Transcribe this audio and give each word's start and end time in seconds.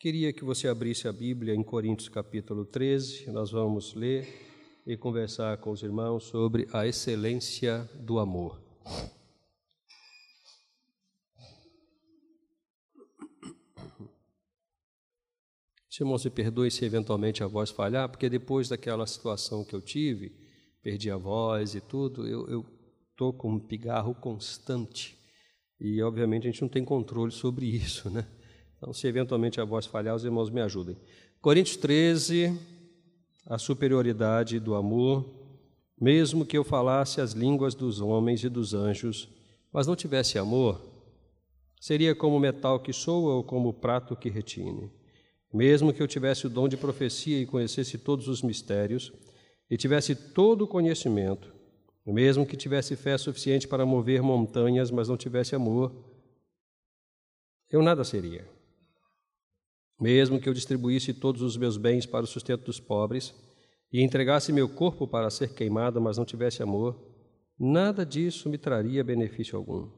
Queria 0.00 0.32
que 0.32 0.44
você 0.44 0.68
abrisse 0.68 1.08
a 1.08 1.12
Bíblia 1.12 1.52
em 1.52 1.62
Coríntios 1.64 2.08
capítulo 2.08 2.64
13, 2.64 3.32
nós 3.32 3.50
vamos 3.50 3.94
ler 3.94 4.28
e 4.86 4.96
conversar 4.96 5.58
com 5.58 5.72
os 5.72 5.82
irmãos 5.82 6.22
sobre 6.22 6.68
a 6.72 6.86
excelência 6.86 7.82
do 7.98 8.20
amor. 8.20 8.62
Irmão, 16.00 16.16
se 16.16 16.30
perdoe 16.30 16.70
se 16.70 16.84
eventualmente 16.84 17.42
a 17.42 17.48
voz 17.48 17.70
falhar, 17.70 18.08
porque 18.08 18.30
depois 18.30 18.68
daquela 18.68 19.04
situação 19.04 19.64
que 19.64 19.74
eu 19.74 19.80
tive, 19.80 20.30
perdi 20.80 21.10
a 21.10 21.16
voz 21.16 21.74
e 21.74 21.80
tudo, 21.80 22.24
eu 22.24 22.64
estou 23.10 23.32
com 23.32 23.54
um 23.54 23.58
pigarro 23.58 24.14
constante. 24.14 25.18
E, 25.80 26.00
obviamente, 26.00 26.46
a 26.46 26.50
gente 26.52 26.62
não 26.62 26.68
tem 26.68 26.84
controle 26.84 27.32
sobre 27.32 27.66
isso, 27.66 28.08
né? 28.08 28.37
Então, 28.78 28.92
se 28.92 29.06
eventualmente 29.08 29.60
a 29.60 29.64
voz 29.64 29.86
falhar, 29.86 30.14
os 30.14 30.24
irmãos 30.24 30.50
me 30.50 30.60
ajudem. 30.60 30.96
Coríntios 31.40 31.76
13, 31.76 32.56
a 33.44 33.58
superioridade 33.58 34.60
do 34.60 34.74
amor. 34.74 35.28
Mesmo 36.00 36.46
que 36.46 36.56
eu 36.56 36.62
falasse 36.62 37.20
as 37.20 37.32
línguas 37.32 37.74
dos 37.74 38.00
homens 38.00 38.44
e 38.44 38.48
dos 38.48 38.72
anjos, 38.72 39.28
mas 39.72 39.86
não 39.86 39.96
tivesse 39.96 40.38
amor, 40.38 40.80
seria 41.80 42.14
como 42.14 42.38
metal 42.38 42.78
que 42.78 42.92
soa 42.92 43.34
ou 43.34 43.42
como 43.42 43.72
prato 43.72 44.14
que 44.14 44.30
retine. 44.30 44.92
Mesmo 45.52 45.92
que 45.92 46.00
eu 46.00 46.06
tivesse 46.06 46.46
o 46.46 46.50
dom 46.50 46.68
de 46.68 46.76
profecia 46.76 47.40
e 47.40 47.46
conhecesse 47.46 47.98
todos 47.98 48.28
os 48.28 48.42
mistérios, 48.42 49.12
e 49.68 49.76
tivesse 49.76 50.14
todo 50.14 50.62
o 50.62 50.68
conhecimento, 50.68 51.52
mesmo 52.06 52.46
que 52.46 52.56
tivesse 52.56 52.94
fé 52.94 53.18
suficiente 53.18 53.66
para 53.66 53.84
mover 53.84 54.22
montanhas, 54.22 54.90
mas 54.90 55.08
não 55.08 55.16
tivesse 55.16 55.54
amor, 55.54 55.92
eu 57.70 57.82
nada 57.82 58.04
seria. 58.04 58.57
Mesmo 60.00 60.40
que 60.40 60.48
eu 60.48 60.54
distribuísse 60.54 61.12
todos 61.12 61.42
os 61.42 61.56
meus 61.56 61.76
bens 61.76 62.06
para 62.06 62.24
o 62.24 62.28
sustento 62.28 62.64
dos 62.64 62.78
pobres 62.78 63.34
e 63.92 64.02
entregasse 64.02 64.52
meu 64.52 64.68
corpo 64.68 65.08
para 65.08 65.30
ser 65.30 65.54
queimado, 65.54 66.00
mas 66.00 66.18
não 66.18 66.24
tivesse 66.24 66.62
amor, 66.62 66.96
nada 67.58 68.06
disso 68.06 68.48
me 68.48 68.58
traria 68.58 69.02
benefício 69.02 69.58
algum. 69.58 69.90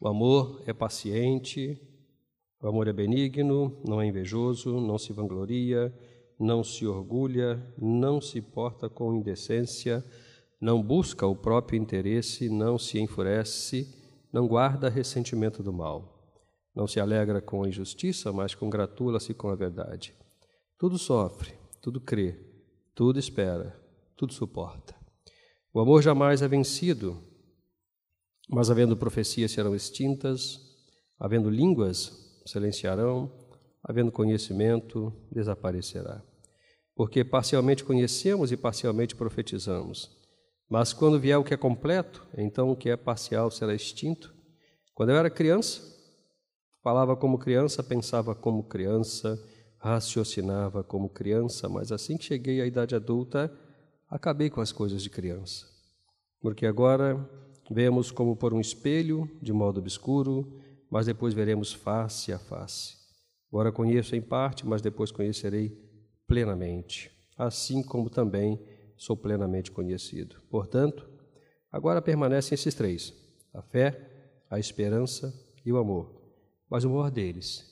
O 0.00 0.08
amor 0.08 0.62
é 0.66 0.72
paciente, 0.72 1.78
o 2.60 2.68
amor 2.68 2.88
é 2.88 2.92
benigno, 2.92 3.80
não 3.86 4.00
é 4.00 4.06
invejoso, 4.06 4.80
não 4.80 4.96
se 4.96 5.12
vangloria, 5.12 5.92
não 6.38 6.62
se 6.64 6.86
orgulha, 6.86 7.60
não 7.76 8.20
se 8.20 8.40
porta 8.40 8.88
com 8.88 9.14
indecência, 9.14 10.04
não 10.60 10.82
busca 10.82 11.26
o 11.26 11.36
próprio 11.36 11.80
interesse, 11.80 12.48
não 12.48 12.78
se 12.78 12.98
enfurece, 12.98 13.94
não 14.32 14.46
guarda 14.46 14.88
ressentimento 14.88 15.62
do 15.62 15.72
mal. 15.72 16.17
Não 16.78 16.86
se 16.86 17.00
alegra 17.00 17.42
com 17.42 17.64
a 17.64 17.68
injustiça, 17.68 18.32
mas 18.32 18.54
congratula-se 18.54 19.34
com 19.34 19.48
a 19.48 19.56
verdade. 19.56 20.14
Tudo 20.78 20.96
sofre, 20.96 21.52
tudo 21.82 22.00
crê, 22.00 22.38
tudo 22.94 23.18
espera, 23.18 23.76
tudo 24.16 24.32
suporta. 24.32 24.94
O 25.74 25.80
amor 25.80 26.02
jamais 26.02 26.40
é 26.40 26.46
vencido, 26.46 27.20
mas 28.48 28.70
havendo 28.70 28.96
profecias 28.96 29.50
serão 29.50 29.74
extintas, 29.74 30.60
havendo 31.18 31.50
línguas 31.50 32.40
silenciarão, 32.46 33.28
havendo 33.82 34.12
conhecimento 34.12 35.12
desaparecerá. 35.32 36.22
Porque 36.94 37.24
parcialmente 37.24 37.82
conhecemos 37.82 38.52
e 38.52 38.56
parcialmente 38.56 39.16
profetizamos. 39.16 40.16
Mas 40.70 40.92
quando 40.92 41.18
vier 41.18 41.38
o 41.38 41.42
que 41.42 41.54
é 41.54 41.56
completo, 41.56 42.24
então 42.36 42.70
o 42.70 42.76
que 42.76 42.88
é 42.88 42.96
parcial 42.96 43.50
será 43.50 43.74
extinto. 43.74 44.32
Quando 44.94 45.10
eu 45.10 45.16
era 45.16 45.28
criança, 45.28 45.97
Falava 46.88 47.14
como 47.14 47.36
criança, 47.36 47.82
pensava 47.82 48.34
como 48.34 48.62
criança, 48.62 49.38
raciocinava 49.76 50.82
como 50.82 51.10
criança, 51.10 51.68
mas 51.68 51.92
assim 51.92 52.16
que 52.16 52.24
cheguei 52.24 52.62
à 52.62 52.66
idade 52.66 52.94
adulta, 52.94 53.52
acabei 54.08 54.48
com 54.48 54.62
as 54.62 54.72
coisas 54.72 55.02
de 55.02 55.10
criança. 55.10 55.66
Porque 56.40 56.64
agora 56.64 57.28
vemos 57.70 58.10
como 58.10 58.34
por 58.34 58.54
um 58.54 58.58
espelho, 58.58 59.30
de 59.42 59.52
modo 59.52 59.80
obscuro, 59.80 60.62
mas 60.90 61.04
depois 61.04 61.34
veremos 61.34 61.74
face 61.74 62.32
a 62.32 62.38
face. 62.38 62.96
Agora 63.52 63.70
conheço 63.70 64.16
em 64.16 64.22
parte, 64.22 64.66
mas 64.66 64.80
depois 64.80 65.12
conhecerei 65.12 65.78
plenamente, 66.26 67.10
assim 67.36 67.82
como 67.82 68.08
também 68.08 68.58
sou 68.96 69.14
plenamente 69.14 69.70
conhecido. 69.70 70.36
Portanto, 70.48 71.06
agora 71.70 72.00
permanecem 72.00 72.54
esses 72.54 72.74
três: 72.74 73.12
a 73.52 73.60
fé, 73.60 74.40
a 74.48 74.58
esperança 74.58 75.34
e 75.66 75.70
o 75.70 75.76
amor. 75.76 76.17
Mas 76.70 76.84
o 76.84 76.90
maior 76.90 77.10
deles 77.10 77.64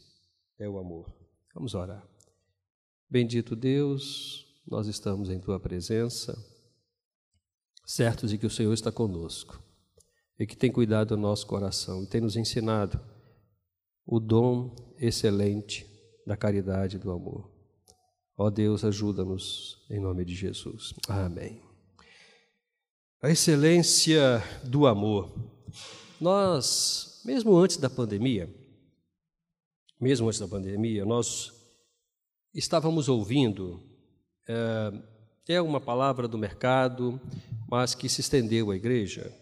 é 0.58 0.68
o 0.68 0.78
amor. 0.78 1.12
Vamos 1.54 1.74
orar. 1.74 2.06
Bendito 3.08 3.54
Deus, 3.54 4.46
nós 4.66 4.86
estamos 4.86 5.30
em 5.30 5.38
tua 5.38 5.60
presença, 5.60 6.36
certos 7.84 8.30
de 8.30 8.38
que 8.38 8.46
o 8.46 8.50
Senhor 8.50 8.72
está 8.72 8.90
conosco 8.90 9.62
e 10.38 10.46
que 10.46 10.56
tem 10.56 10.72
cuidado 10.72 11.14
do 11.14 11.20
nosso 11.20 11.46
coração 11.46 12.02
e 12.02 12.06
tem 12.06 12.20
nos 12.20 12.36
ensinado 12.36 13.00
o 14.04 14.18
dom 14.18 14.74
excelente 14.98 15.86
da 16.26 16.36
caridade 16.36 16.96
e 16.96 16.98
do 16.98 17.10
amor. 17.10 17.50
Ó 18.36 18.50
Deus, 18.50 18.84
ajuda-nos 18.84 19.86
em 19.88 20.00
nome 20.00 20.24
de 20.24 20.34
Jesus. 20.34 20.92
Amém. 21.08 21.62
A 23.22 23.30
excelência 23.30 24.42
do 24.64 24.86
amor. 24.86 25.32
Nós, 26.20 27.22
mesmo 27.24 27.56
antes 27.56 27.76
da 27.78 27.88
pandemia, 27.88 28.52
mesmo 30.00 30.26
antes 30.26 30.40
da 30.40 30.48
pandemia, 30.48 31.04
nós 31.04 31.52
estávamos 32.54 33.08
ouvindo 33.08 33.82
é, 34.48 34.92
é 35.48 35.62
uma 35.62 35.80
palavra 35.80 36.26
do 36.26 36.38
mercado, 36.38 37.20
mas 37.68 37.94
que 37.94 38.08
se 38.08 38.20
estendeu 38.20 38.70
à 38.70 38.76
igreja, 38.76 39.32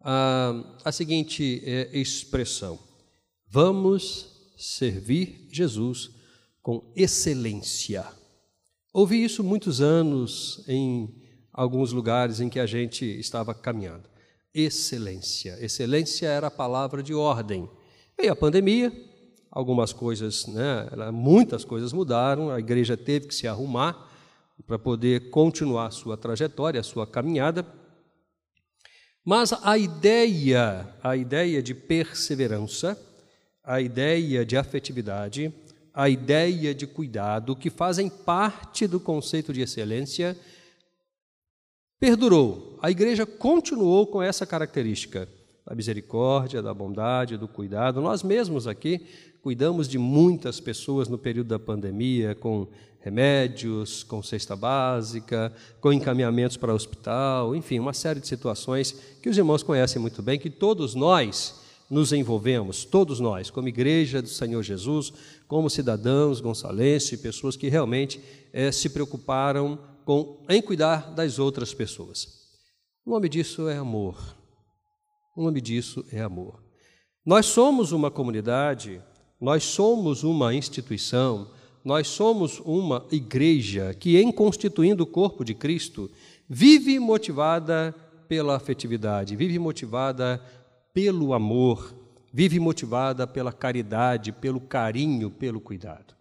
a, 0.00 0.78
a 0.84 0.92
seguinte 0.92 1.62
é, 1.64 1.98
expressão: 1.98 2.78
vamos 3.48 4.52
servir 4.56 5.48
Jesus 5.50 6.10
com 6.62 6.92
excelência. 6.96 8.04
Ouvi 8.92 9.22
isso 9.22 9.44
muitos 9.44 9.80
anos 9.80 10.64
em 10.66 11.14
alguns 11.52 11.92
lugares 11.92 12.40
em 12.40 12.48
que 12.48 12.58
a 12.58 12.66
gente 12.66 13.04
estava 13.04 13.54
caminhando. 13.54 14.08
Excelência. 14.54 15.58
Excelência 15.60 16.26
era 16.26 16.46
a 16.46 16.50
palavra 16.50 17.02
de 17.02 17.12
ordem. 17.12 17.68
Veio 18.18 18.32
a 18.32 18.36
pandemia, 18.36 18.90
algumas 19.56 19.90
coisas, 19.90 20.46
né, 20.46 20.86
muitas 21.10 21.64
coisas 21.64 21.90
mudaram, 21.90 22.50
a 22.50 22.58
igreja 22.58 22.94
teve 22.94 23.28
que 23.28 23.34
se 23.34 23.48
arrumar 23.48 24.06
para 24.66 24.78
poder 24.78 25.30
continuar 25.30 25.86
a 25.86 25.90
sua 25.90 26.14
trajetória, 26.14 26.78
a 26.78 26.84
sua 26.84 27.06
caminhada. 27.06 27.64
Mas 29.24 29.54
a 29.54 29.78
ideia, 29.78 30.94
a 31.02 31.16
ideia 31.16 31.62
de 31.62 31.74
perseverança, 31.74 33.00
a 33.64 33.80
ideia 33.80 34.44
de 34.44 34.58
afetividade, 34.58 35.50
a 35.94 36.06
ideia 36.10 36.74
de 36.74 36.86
cuidado, 36.86 37.56
que 37.56 37.70
fazem 37.70 38.10
parte 38.10 38.86
do 38.86 39.00
conceito 39.00 39.54
de 39.54 39.62
excelência, 39.62 40.36
perdurou. 41.98 42.78
A 42.82 42.90
igreja 42.90 43.24
continuou 43.24 44.06
com 44.06 44.22
essa 44.22 44.44
característica 44.44 45.26
da 45.66 45.74
misericórdia, 45.74 46.62
da 46.62 46.72
bondade, 46.72 47.36
do 47.36 47.48
cuidado. 47.48 48.00
Nós 48.00 48.22
mesmos 48.22 48.66
aqui 48.66 49.04
Cuidamos 49.46 49.86
de 49.86 49.96
muitas 49.96 50.58
pessoas 50.58 51.06
no 51.06 51.16
período 51.16 51.46
da 51.46 51.58
pandemia, 51.60 52.34
com 52.34 52.66
remédios, 52.98 54.02
com 54.02 54.20
cesta 54.20 54.56
básica, 54.56 55.52
com 55.80 55.92
encaminhamentos 55.92 56.56
para 56.56 56.74
hospital, 56.74 57.54
enfim, 57.54 57.78
uma 57.78 57.92
série 57.92 58.18
de 58.18 58.26
situações 58.26 58.96
que 59.22 59.28
os 59.28 59.38
irmãos 59.38 59.62
conhecem 59.62 60.02
muito 60.02 60.20
bem, 60.20 60.36
que 60.36 60.50
todos 60.50 60.96
nós 60.96 61.60
nos 61.88 62.12
envolvemos, 62.12 62.84
todos 62.84 63.20
nós, 63.20 63.48
como 63.48 63.68
igreja 63.68 64.20
do 64.20 64.28
Senhor 64.28 64.64
Jesus, 64.64 65.12
como 65.46 65.70
cidadãos 65.70 66.40
gonçalenses, 66.40 67.20
pessoas 67.20 67.56
que 67.56 67.68
realmente 67.68 68.20
é, 68.52 68.72
se 68.72 68.88
preocuparam 68.88 69.78
com, 70.04 70.44
em 70.48 70.60
cuidar 70.60 71.14
das 71.14 71.38
outras 71.38 71.72
pessoas. 71.72 72.26
O 73.06 73.10
nome 73.10 73.28
disso 73.28 73.68
é 73.68 73.76
amor. 73.76 74.34
O 75.36 75.44
nome 75.44 75.60
disso 75.60 76.04
é 76.10 76.20
amor. 76.20 76.64
Nós 77.24 77.46
somos 77.46 77.92
uma 77.92 78.10
comunidade 78.10 79.00
nós 79.40 79.64
somos 79.64 80.24
uma 80.24 80.54
instituição, 80.54 81.50
nós 81.84 82.08
somos 82.08 82.58
uma 82.60 83.06
igreja 83.12 83.94
que, 83.94 84.16
em 84.16 84.32
constituindo 84.32 85.04
o 85.04 85.06
corpo 85.06 85.44
de 85.44 85.54
Cristo, 85.54 86.10
vive 86.48 86.98
motivada 86.98 87.94
pela 88.26 88.56
afetividade, 88.56 89.36
vive 89.36 89.58
motivada 89.58 90.42
pelo 90.92 91.34
amor, 91.34 91.94
vive 92.32 92.58
motivada 92.58 93.26
pela 93.26 93.52
caridade, 93.52 94.32
pelo 94.32 94.60
carinho, 94.60 95.30
pelo 95.30 95.60
cuidado. 95.60 96.16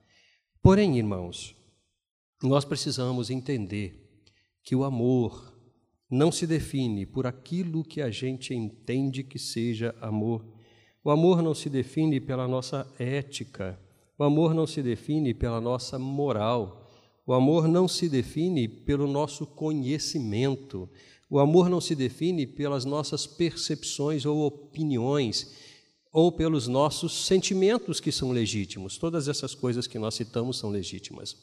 Porém, 0.62 0.98
irmãos, 0.98 1.56
nós 2.44 2.66
precisamos 2.66 3.30
entender 3.30 3.98
que 4.62 4.76
o 4.76 4.84
amor 4.84 5.55
não 6.10 6.32
se 6.32 6.46
define 6.46 7.06
por 7.06 7.26
aquilo 7.26 7.84
que 7.84 8.02
a 8.02 8.10
gente 8.10 8.54
entende 8.54 9.24
que 9.24 9.40
seja 9.40 9.96
amor 10.00 10.46
o 11.06 11.12
amor 11.12 11.44
não 11.44 11.54
se 11.54 11.70
define 11.70 12.20
pela 12.20 12.48
nossa 12.48 12.92
ética, 12.98 13.80
O 14.18 14.24
amor 14.24 14.56
não 14.56 14.66
se 14.66 14.82
define 14.82 15.34
pela 15.34 15.62
nossa 15.62 16.00
moral. 16.00 16.90
O 17.28 17.34
amor 17.34 17.68
não 17.68 17.86
se 17.88 18.10
define 18.10 18.68
pelo 18.68 19.06
nosso 19.06 19.46
conhecimento. 19.46 20.90
O 21.30 21.38
amor 21.38 21.70
não 21.70 21.80
se 21.82 21.94
define 21.94 22.48
pelas 22.48 22.86
nossas 22.86 23.28
percepções 23.28 24.26
ou 24.26 24.46
opiniões 24.48 25.54
ou 26.14 26.32
pelos 26.32 26.66
nossos 26.66 27.26
sentimentos 27.26 28.00
que 28.00 28.12
são 28.12 28.32
legítimos. 28.32 28.98
Todas 28.98 29.28
essas 29.28 29.54
coisas 29.54 29.86
que 29.86 30.00
nós 30.00 30.16
citamos 30.16 30.58
são 30.58 30.72
legítimas. 30.72 31.36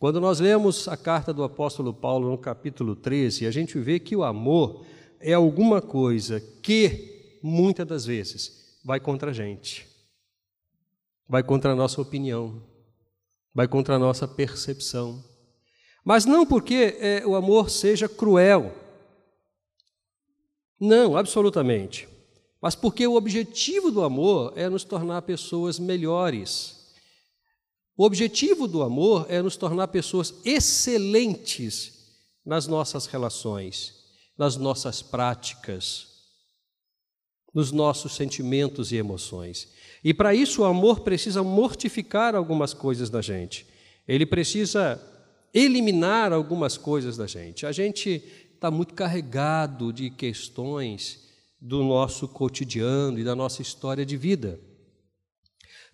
Quando 0.00 0.20
nós 0.20 0.40
lemos 0.40 0.88
a 0.88 0.96
carta 0.96 1.32
do 1.32 1.44
apóstolo 1.44 1.94
Paulo 1.94 2.28
no 2.28 2.36
capítulo 2.36 2.96
13, 2.96 3.46
a 3.46 3.52
gente 3.52 3.78
vê 3.78 4.00
que 4.00 4.16
o 4.16 4.24
amor 4.24 4.84
é 5.20 5.34
alguma 5.34 5.80
coisa 5.80 6.40
que, 6.40 7.38
muitas 7.40 7.86
das 7.86 8.04
vezes, 8.04 8.80
vai 8.84 8.98
contra 8.98 9.30
a 9.30 9.32
gente, 9.32 9.86
vai 11.28 11.44
contra 11.44 11.70
a 11.70 11.76
nossa 11.76 12.00
opinião, 12.00 12.62
vai 13.54 13.68
contra 13.68 13.94
a 13.94 13.98
nossa 13.98 14.26
percepção. 14.26 15.22
Mas 16.02 16.24
não 16.24 16.44
porque 16.44 16.96
é, 16.98 17.22
o 17.24 17.36
amor 17.36 17.70
seja 17.70 18.08
cruel. 18.08 18.74
Não, 20.80 21.16
absolutamente 21.16 22.08
mas 22.60 22.74
porque 22.74 23.06
o 23.06 23.14
objetivo 23.14 23.90
do 23.90 24.02
amor 24.02 24.52
é 24.54 24.68
nos 24.68 24.84
tornar 24.84 25.22
pessoas 25.22 25.78
melhores. 25.78 26.79
O 28.00 28.04
objetivo 28.06 28.66
do 28.66 28.82
amor 28.82 29.26
é 29.28 29.42
nos 29.42 29.58
tornar 29.58 29.88
pessoas 29.88 30.32
excelentes 30.42 31.98
nas 32.42 32.66
nossas 32.66 33.04
relações, 33.04 33.92
nas 34.38 34.56
nossas 34.56 35.02
práticas, 35.02 36.06
nos 37.52 37.70
nossos 37.70 38.14
sentimentos 38.14 38.90
e 38.90 38.96
emoções. 38.96 39.68
E 40.02 40.14
para 40.14 40.34
isso 40.34 40.62
o 40.62 40.64
amor 40.64 41.00
precisa 41.00 41.42
mortificar 41.42 42.34
algumas 42.34 42.72
coisas 42.72 43.10
da 43.10 43.20
gente. 43.20 43.66
Ele 44.08 44.24
precisa 44.24 44.98
eliminar 45.52 46.32
algumas 46.32 46.78
coisas 46.78 47.18
da 47.18 47.26
gente. 47.26 47.66
A 47.66 47.72
gente 47.72 48.24
está 48.54 48.70
muito 48.70 48.94
carregado 48.94 49.92
de 49.92 50.08
questões 50.08 51.28
do 51.60 51.84
nosso 51.84 52.26
cotidiano 52.26 53.18
e 53.18 53.24
da 53.24 53.36
nossa 53.36 53.60
história 53.60 54.06
de 54.06 54.16
vida. 54.16 54.58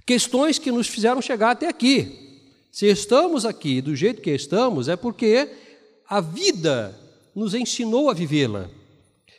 Questões 0.07 0.59
que 0.59 0.71
nos 0.71 0.87
fizeram 0.87 1.21
chegar 1.21 1.51
até 1.51 1.67
aqui. 1.67 2.41
Se 2.71 2.87
estamos 2.87 3.45
aqui 3.45 3.81
do 3.81 3.97
jeito 3.97 4.23
que 4.23 4.31
estamos, 4.31 4.87
é 4.87 4.95
porque 4.95 5.51
a 6.09 6.21
vida 6.21 6.97
nos 7.35 7.55
ensinou 7.55 8.09
a 8.09 8.15
vivê-la. 8.15 8.71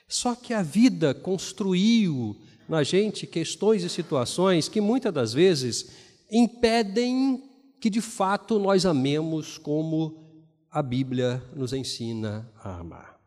Só 0.10 0.36
que 0.36 0.54
a 0.54 0.62
vida 0.62 1.14
construiu 1.14 2.36
na 2.68 2.84
gente 2.84 3.25
questões 3.25 3.84
e 3.84 3.90
situações 3.90 4.68
que 4.68 4.81
muitas 4.81 5.14
das 5.14 5.34
vezes 5.34 5.90
impedem 6.30 7.44
que 7.80 7.90
de 7.90 8.02
fato 8.02 8.60
nós 8.60 8.86
amemos 8.86 9.58
como 9.58 10.28
a 10.70 10.81
Bíblia 10.81 11.42
nos 11.56 11.72
ensina 11.72 12.52
a 12.62 12.80
amar. 12.80 13.18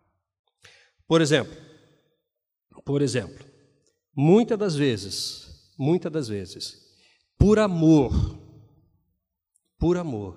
Por 1.07 1.23
exemplo, 1.23 1.57
por 2.85 3.01
exemplo, 3.01 3.45
muitas 4.15 4.59
das 4.59 4.75
vezes, 4.75 5.73
muitas 5.79 6.13
das 6.13 6.29
vezes, 6.29 6.90
por 7.41 7.59
amor, 7.59 8.39
por 9.79 9.97
amor, 9.97 10.37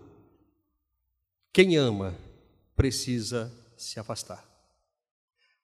quem 1.51 1.75
ama 1.75 2.17
precisa 2.77 3.51
se 3.75 3.99
afastar, 3.99 4.47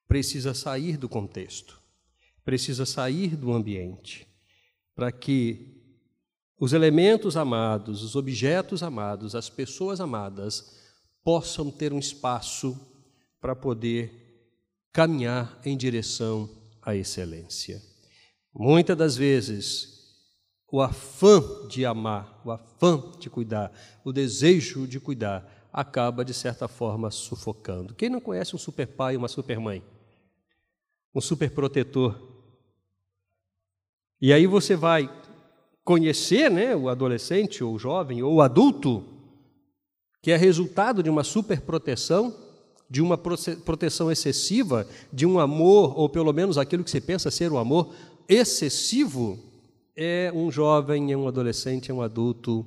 precisa 0.05 0.53
sair 0.53 0.97
do 0.97 1.07
contexto, 1.07 1.79
precisa 2.43 2.85
sair 2.85 3.37
do 3.37 3.53
ambiente, 3.53 4.27
para 4.93 5.13
que 5.13 5.81
os 6.59 6.73
elementos 6.73 7.37
amados, 7.37 8.03
os 8.03 8.17
objetos 8.17 8.83
amados, 8.83 9.33
as 9.33 9.49
pessoas 9.49 10.01
amadas 10.01 10.77
possam 11.23 11.71
ter 11.71 11.93
um 11.93 11.99
espaço 11.99 12.77
para 13.39 13.55
poder 13.55 14.51
caminhar 14.91 15.57
em 15.63 15.77
direção 15.77 16.49
a 16.81 16.97
excelência. 16.97 17.81
Muitas 18.53 18.97
das 18.97 19.15
vezes, 19.15 19.98
o 20.71 20.81
afã 20.81 21.41
de 21.67 21.85
amar, 21.85 22.41
o 22.45 22.51
afã 22.51 23.03
de 23.19 23.29
cuidar, 23.29 23.71
o 24.03 24.11
desejo 24.11 24.87
de 24.87 24.99
cuidar, 24.99 25.69
acaba, 25.71 26.25
de 26.25 26.33
certa 26.33 26.67
forma, 26.67 27.11
sufocando. 27.11 27.93
Quem 27.93 28.09
não 28.09 28.19
conhece 28.19 28.55
um 28.55 28.59
super 28.59 28.87
pai 28.87 29.15
uma 29.15 29.27
super 29.27 29.59
mãe? 29.59 29.83
Um 31.13 31.21
super 31.21 31.51
protetor. 31.51 32.19
E 34.21 34.33
aí 34.33 34.45
você 34.45 34.75
vai 34.75 35.09
conhecer 35.83 36.51
né, 36.51 36.75
o 36.75 36.89
adolescente, 36.89 37.63
ou 37.63 37.73
o 37.73 37.79
jovem, 37.79 38.21
ou 38.21 38.35
o 38.35 38.41
adulto, 38.41 39.03
que 40.21 40.31
é 40.31 40.37
resultado 40.37 41.01
de 41.01 41.09
uma 41.09 41.23
super 41.23 41.61
proteção 41.61 42.49
de 42.89 43.01
uma 43.01 43.17
proteção 43.17 44.11
excessiva, 44.11 44.87
de 45.13 45.25
um 45.25 45.39
amor, 45.39 45.97
ou 45.97 46.09
pelo 46.09 46.33
menos 46.33 46.57
aquilo 46.57 46.83
que 46.83 46.89
se 46.89 46.99
pensa 46.99 47.29
ser 47.29 47.51
um 47.51 47.57
amor 47.57 47.93
excessivo, 48.27 49.37
é 50.01 50.31
um 50.33 50.49
jovem, 50.49 51.11
é 51.11 51.17
um 51.17 51.27
adolescente, 51.27 51.91
é 51.91 51.93
um 51.93 52.01
adulto 52.01 52.65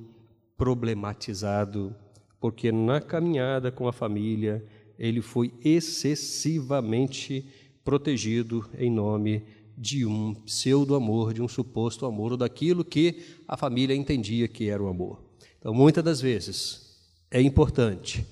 problematizado, 0.55 1.95
porque 2.39 2.71
na 2.71 3.01
caminhada 3.01 3.71
com 3.71 3.87
a 3.87 3.91
família 3.91 4.63
ele 4.99 5.19
foi 5.19 5.51
excessivamente 5.65 7.43
protegido 7.83 8.69
em 8.77 8.91
nome 8.91 9.43
de 9.75 10.05
um 10.05 10.35
pseudo-amor, 10.35 11.33
de 11.33 11.41
um 11.41 11.47
suposto 11.47 12.05
amor, 12.05 12.33
ou 12.33 12.37
daquilo 12.37 12.85
que 12.85 13.23
a 13.47 13.57
família 13.57 13.95
entendia 13.95 14.47
que 14.47 14.69
era 14.69 14.83
o 14.83 14.87
amor. 14.87 15.19
Então, 15.57 15.73
muitas 15.73 16.03
das 16.03 16.21
vezes, 16.21 16.99
é 17.31 17.41
importante 17.41 18.23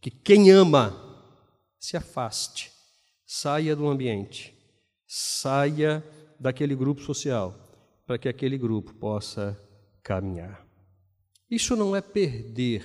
que 0.00 0.10
quem 0.10 0.50
ama 0.50 0.96
se 1.78 1.96
afaste, 1.96 2.72
saia 3.24 3.76
do 3.76 3.86
ambiente, 3.86 4.52
saia 5.06 6.04
daquele 6.40 6.74
grupo 6.74 7.00
social, 7.00 7.67
para 8.08 8.16
que 8.16 8.26
aquele 8.26 8.56
grupo 8.56 8.94
possa 8.94 9.54
caminhar. 10.02 10.66
Isso 11.50 11.76
não 11.76 11.94
é 11.94 12.00
perder, 12.00 12.82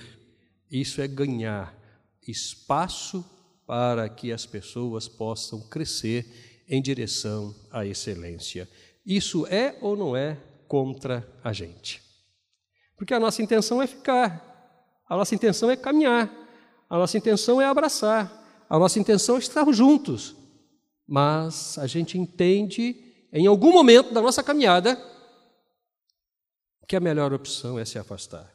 isso 0.70 1.00
é 1.00 1.08
ganhar 1.08 1.74
espaço 2.28 3.24
para 3.66 4.06
que 4.06 4.30
as 4.30 4.44
pessoas 4.44 5.08
possam 5.08 5.62
crescer 5.62 6.62
em 6.68 6.82
direção 6.82 7.54
à 7.70 7.86
excelência. 7.86 8.68
Isso 9.04 9.46
é 9.46 9.78
ou 9.80 9.96
não 9.96 10.14
é 10.14 10.36
contra 10.68 11.26
a 11.42 11.54
gente? 11.54 12.02
Porque 12.94 13.14
a 13.14 13.20
nossa 13.20 13.40
intenção 13.40 13.80
é 13.80 13.86
ficar, 13.86 15.00
a 15.08 15.16
nossa 15.16 15.34
intenção 15.34 15.70
é 15.70 15.76
caminhar, 15.76 16.30
a 16.88 16.98
nossa 16.98 17.16
intenção 17.16 17.62
é 17.62 17.64
abraçar, 17.64 18.66
a 18.68 18.78
nossa 18.78 18.98
intenção 18.98 19.36
é 19.36 19.38
estar 19.38 19.64
juntos, 19.72 20.36
mas 21.08 21.78
a 21.78 21.86
gente 21.86 22.18
entende 22.18 22.94
em 23.32 23.46
algum 23.46 23.72
momento 23.72 24.12
da 24.12 24.20
nossa 24.20 24.42
caminhada 24.42 25.13
que 26.86 26.96
a 26.96 27.00
melhor 27.00 27.32
opção 27.32 27.78
é 27.78 27.84
se 27.84 27.98
afastar. 27.98 28.52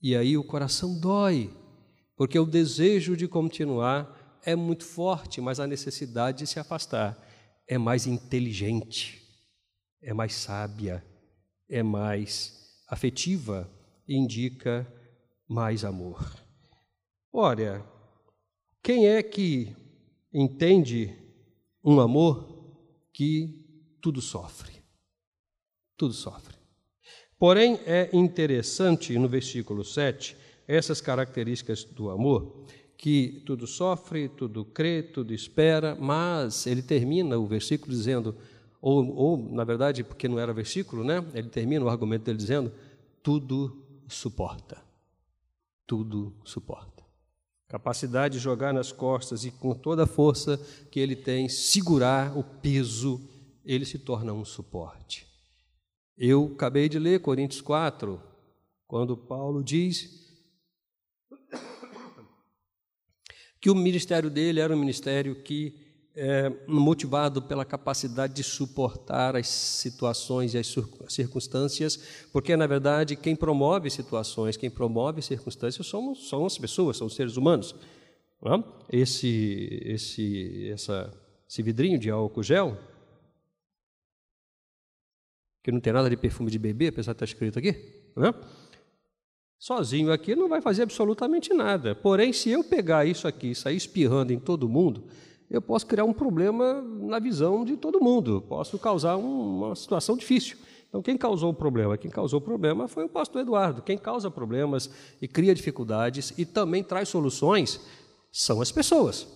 E 0.00 0.14
aí 0.14 0.36
o 0.36 0.44
coração 0.44 0.98
dói, 0.98 1.50
porque 2.16 2.38
o 2.38 2.46
desejo 2.46 3.16
de 3.16 3.26
continuar 3.26 4.40
é 4.44 4.54
muito 4.54 4.84
forte, 4.84 5.40
mas 5.40 5.58
a 5.58 5.66
necessidade 5.66 6.38
de 6.38 6.46
se 6.46 6.58
afastar 6.58 7.18
é 7.66 7.78
mais 7.78 8.06
inteligente, 8.06 9.22
é 10.02 10.12
mais 10.12 10.34
sábia, 10.34 11.04
é 11.68 11.82
mais 11.82 12.82
afetiva 12.88 13.68
e 14.06 14.16
indica 14.16 14.86
mais 15.48 15.84
amor. 15.84 16.22
Olha, 17.32 17.84
quem 18.82 19.08
é 19.08 19.22
que 19.22 19.74
entende 20.32 21.16
um 21.82 22.00
amor 22.00 22.78
que 23.12 23.96
tudo 24.02 24.20
sofre? 24.20 24.72
Tudo 25.96 26.12
sofre. 26.12 26.63
Porém, 27.44 27.78
é 27.84 28.08
interessante 28.10 29.18
no 29.18 29.28
versículo 29.28 29.84
7 29.84 30.34
essas 30.66 31.02
características 31.02 31.84
do 31.84 32.08
amor, 32.08 32.64
que 32.96 33.42
tudo 33.44 33.66
sofre, 33.66 34.30
tudo 34.30 34.64
crê, 34.64 35.02
tudo 35.02 35.34
espera, 35.34 35.94
mas 35.94 36.66
ele 36.66 36.80
termina 36.80 37.36
o 37.36 37.46
versículo 37.46 37.92
dizendo, 37.92 38.34
ou, 38.80 39.14
ou 39.14 39.36
na 39.36 39.62
verdade, 39.62 40.02
porque 40.02 40.26
não 40.26 40.38
era 40.38 40.54
versículo, 40.54 41.04
né? 41.04 41.22
Ele 41.34 41.50
termina 41.50 41.84
o 41.84 41.90
argumento 41.90 42.24
dele 42.24 42.38
dizendo: 42.38 42.72
tudo 43.22 43.76
suporta. 44.08 44.82
Tudo 45.86 46.34
suporta. 46.46 47.04
Capacidade 47.68 48.38
de 48.38 48.40
jogar 48.42 48.72
nas 48.72 48.90
costas 48.90 49.44
e 49.44 49.50
com 49.50 49.74
toda 49.74 50.04
a 50.04 50.06
força 50.06 50.58
que 50.90 50.98
ele 50.98 51.14
tem, 51.14 51.50
segurar 51.50 52.38
o 52.38 52.42
peso, 52.42 53.20
ele 53.66 53.84
se 53.84 53.98
torna 53.98 54.32
um 54.32 54.46
suporte. 54.46 55.33
Eu 56.16 56.52
acabei 56.54 56.88
de 56.88 56.98
ler 56.98 57.20
Coríntios 57.20 57.60
4, 57.60 58.20
quando 58.86 59.16
Paulo 59.16 59.64
diz 59.64 60.22
que 63.60 63.68
o 63.68 63.74
ministério 63.74 64.30
dele 64.30 64.60
era 64.60 64.74
um 64.74 64.78
ministério 64.78 65.42
que 65.42 65.84
é 66.14 66.52
motivado 66.68 67.42
pela 67.42 67.64
capacidade 67.64 68.34
de 68.34 68.44
suportar 68.44 69.34
as 69.34 69.48
situações 69.48 70.54
e 70.54 70.58
as 70.58 70.72
circunstâncias, 71.08 71.98
porque, 72.32 72.56
na 72.56 72.68
verdade, 72.68 73.16
quem 73.16 73.34
promove 73.34 73.90
situações, 73.90 74.56
quem 74.56 74.70
promove 74.70 75.20
circunstâncias 75.20 75.84
somos, 75.86 76.28
são 76.28 76.46
as 76.46 76.56
pessoas, 76.56 76.96
são 76.96 77.08
os 77.08 77.16
seres 77.16 77.36
humanos. 77.36 77.74
É? 78.46 79.00
Esse, 79.00 79.82
esse, 79.84 80.68
essa, 80.68 81.12
esse 81.48 81.62
vidrinho 81.62 81.98
de 81.98 82.10
álcool 82.10 82.42
gel, 82.42 82.78
que 85.64 85.72
não 85.72 85.80
tem 85.80 85.94
nada 85.94 86.10
de 86.10 86.16
perfume 86.16 86.50
de 86.50 86.58
bebê, 86.58 86.88
apesar 86.88 87.12
de 87.12 87.16
estar 87.16 87.24
escrito 87.24 87.58
aqui, 87.58 87.74
não 88.14 88.26
é? 88.26 88.34
sozinho 89.58 90.12
aqui 90.12 90.36
não 90.36 90.46
vai 90.46 90.60
fazer 90.60 90.82
absolutamente 90.82 91.54
nada. 91.54 91.94
Porém, 91.94 92.34
se 92.34 92.50
eu 92.50 92.62
pegar 92.62 93.06
isso 93.06 93.26
aqui 93.26 93.52
e 93.52 93.54
sair 93.54 93.76
espirrando 93.76 94.30
em 94.30 94.38
todo 94.38 94.68
mundo, 94.68 95.04
eu 95.48 95.62
posso 95.62 95.86
criar 95.86 96.04
um 96.04 96.12
problema 96.12 96.82
na 96.82 97.18
visão 97.18 97.64
de 97.64 97.78
todo 97.78 97.98
mundo, 97.98 98.44
posso 98.46 98.78
causar 98.78 99.16
um, 99.16 99.64
uma 99.64 99.74
situação 99.74 100.18
difícil. 100.18 100.58
Então, 100.86 101.00
quem 101.00 101.16
causou 101.16 101.50
o 101.50 101.54
problema? 101.54 101.96
Quem 101.96 102.10
causou 102.10 102.40
o 102.40 102.42
problema 102.42 102.86
foi 102.86 103.04
o 103.04 103.08
pastor 103.08 103.40
Eduardo. 103.40 103.80
Quem 103.80 103.96
causa 103.96 104.30
problemas 104.30 104.90
e 105.20 105.26
cria 105.26 105.54
dificuldades 105.54 106.34
e 106.36 106.44
também 106.44 106.84
traz 106.84 107.08
soluções 107.08 107.80
são 108.30 108.60
as 108.60 108.70
pessoas. 108.70 109.26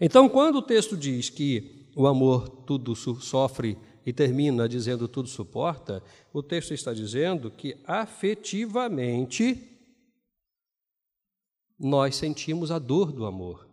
Então, 0.00 0.28
quando 0.28 0.56
o 0.56 0.62
texto 0.62 0.96
diz 0.96 1.30
que 1.30 1.88
o 1.94 2.08
amor 2.08 2.48
tudo 2.66 2.96
sofre 2.96 3.78
e 4.04 4.12
termina 4.12 4.68
dizendo 4.68 5.08
tudo 5.08 5.28
suporta, 5.28 6.02
o 6.32 6.42
texto 6.42 6.74
está 6.74 6.92
dizendo 6.92 7.50
que 7.50 7.80
afetivamente 7.84 9.70
nós 11.78 12.16
sentimos 12.16 12.70
a 12.70 12.78
dor 12.78 13.12
do 13.12 13.24
amor. 13.26 13.68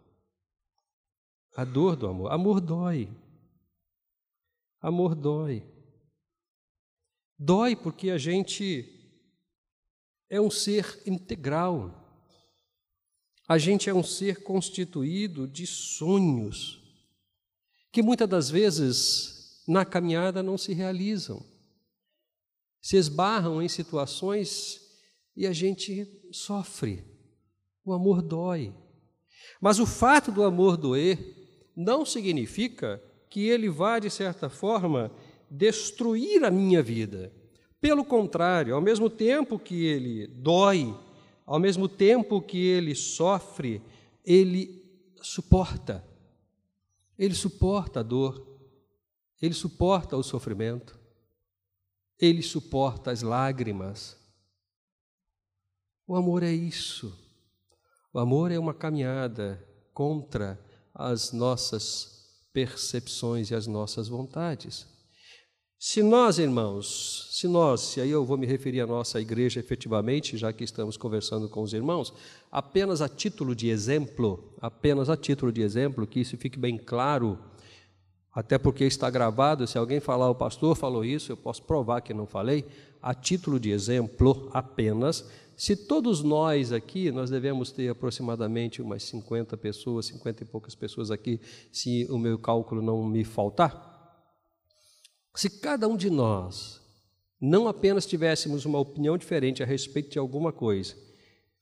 A 1.55 1.65
dor 1.65 1.95
do 1.95 2.07
amor. 2.07 2.31
Amor 2.31 2.61
dói. 2.61 3.09
Amor 4.79 5.15
dói. 5.15 5.63
Dói 7.37 7.75
porque 7.75 8.09
a 8.09 8.17
gente 8.17 8.97
é 10.29 10.39
um 10.39 10.49
ser 10.49 11.01
integral. 11.05 11.97
A 13.47 13.57
gente 13.57 13.89
é 13.89 13.93
um 13.93 14.03
ser 14.03 14.43
constituído 14.43 15.45
de 15.47 15.67
sonhos 15.67 16.81
que 17.91 18.01
muitas 18.01 18.29
das 18.29 18.49
vezes 18.49 19.40
na 19.67 19.85
caminhada 19.85 20.41
não 20.41 20.57
se 20.57 20.73
realizam. 20.73 21.43
Se 22.81 22.97
esbarram 22.97 23.61
em 23.61 23.67
situações 23.67 24.79
e 25.35 25.45
a 25.45 25.53
gente 25.53 26.07
sofre. 26.31 27.03
O 27.85 27.93
amor 27.93 28.21
dói. 28.21 28.73
Mas 29.59 29.79
o 29.79 29.85
fato 29.85 30.31
do 30.31 30.43
amor 30.43 30.77
doer 30.77 31.17
não 31.75 32.05
significa 32.05 33.01
que 33.29 33.47
ele 33.47 33.69
vá, 33.69 33.99
de 33.99 34.09
certa 34.09 34.49
forma, 34.49 35.11
destruir 35.49 36.43
a 36.43 36.51
minha 36.51 36.81
vida. 36.81 37.31
Pelo 37.79 38.05
contrário, 38.05 38.75
ao 38.75 38.81
mesmo 38.81 39.09
tempo 39.09 39.57
que 39.57 39.85
ele 39.85 40.27
dói, 40.27 40.95
ao 41.45 41.59
mesmo 41.59 41.87
tempo 41.87 42.41
que 42.41 42.57
ele 42.57 42.93
sofre, 42.93 43.81
ele 44.25 44.83
suporta. 45.21 46.05
Ele 47.17 47.33
suporta 47.33 47.99
a 48.01 48.03
dor, 48.03 48.50
ele 49.41 49.53
suporta 49.53 50.15
o 50.15 50.23
sofrimento, 50.23 50.99
ele 52.19 52.41
suporta 52.41 53.11
as 53.11 53.21
lágrimas. 53.21 54.15
O 56.05 56.15
amor 56.15 56.43
é 56.43 56.51
isso. 56.51 57.17
O 58.13 58.19
amor 58.19 58.51
é 58.51 58.59
uma 58.59 58.73
caminhada 58.73 59.65
contra 59.93 60.59
as 60.93 61.31
nossas 61.31 62.49
percepções 62.53 63.49
e 63.49 63.55
as 63.55 63.65
nossas 63.65 64.07
vontades. 64.07 64.85
Se 65.79 66.03
nós, 66.03 66.37
irmãos, 66.37 67.27
se 67.31 67.47
nós, 67.47 67.97
e 67.97 68.01
aí 68.01 68.11
eu 68.11 68.23
vou 68.23 68.37
me 68.37 68.45
referir 68.45 68.81
à 68.81 68.85
nossa 68.85 69.19
igreja 69.19 69.59
efetivamente, 69.59 70.37
já 70.37 70.53
que 70.53 70.63
estamos 70.63 70.95
conversando 70.95 71.49
com 71.49 71.63
os 71.63 71.73
irmãos, 71.73 72.13
apenas 72.51 73.01
a 73.01 73.09
título 73.09 73.55
de 73.55 73.69
exemplo, 73.69 74.53
apenas 74.61 75.09
a 75.09 75.17
título 75.17 75.51
de 75.51 75.63
exemplo, 75.63 76.05
que 76.05 76.19
isso 76.19 76.37
fique 76.37 76.59
bem 76.59 76.77
claro, 76.77 77.39
até 78.33 78.57
porque 78.57 78.85
está 78.85 79.09
gravado, 79.09 79.67
se 79.67 79.77
alguém 79.77 79.99
falar 79.99 80.29
o 80.29 80.35
pastor 80.35 80.75
falou 80.75 81.03
isso, 81.03 81.31
eu 81.31 81.37
posso 81.37 81.63
provar 81.63 82.01
que 82.01 82.13
não 82.13 82.25
falei, 82.25 82.65
a 83.01 83.13
título 83.13 83.59
de 83.59 83.71
exemplo 83.71 84.49
apenas, 84.53 85.29
se 85.57 85.75
todos 85.75 86.23
nós 86.23 86.71
aqui, 86.71 87.11
nós 87.11 87.29
devemos 87.29 87.71
ter 87.71 87.89
aproximadamente 87.89 88.81
umas 88.81 89.03
50 89.03 89.55
pessoas, 89.57 90.07
50 90.07 90.43
e 90.43 90.45
poucas 90.45 90.73
pessoas 90.73 91.11
aqui, 91.11 91.39
se 91.71 92.07
o 92.09 92.17
meu 92.17 92.39
cálculo 92.39 92.81
não 92.81 93.03
me 93.05 93.23
faltar. 93.23 93.89
Se 95.35 95.49
cada 95.49 95.87
um 95.87 95.95
de 95.95 96.09
nós 96.09 96.81
não 97.39 97.67
apenas 97.67 98.05
tivéssemos 98.05 98.65
uma 98.65 98.79
opinião 98.79 99.17
diferente 99.17 99.61
a 99.61 99.65
respeito 99.65 100.09
de 100.09 100.19
alguma 100.19 100.51
coisa, 100.51 100.95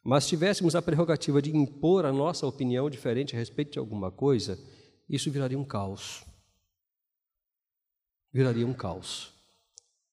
mas 0.04 0.28
tivéssemos 0.28 0.76
a 0.76 0.82
prerrogativa 0.82 1.42
de 1.42 1.56
impor 1.56 2.06
a 2.06 2.12
nossa 2.12 2.48
opinião 2.48 2.90
diferente 2.90 3.36
a 3.36 3.40
respeito 3.40 3.74
de 3.74 3.80
alguma 3.80 4.10
coisa, 4.10 4.58
isso 5.10 5.30
viraria 5.32 5.58
um 5.58 5.66
caos. 5.66 6.26
Viraria 8.32 8.66
um 8.66 8.74
caos. 8.74 9.34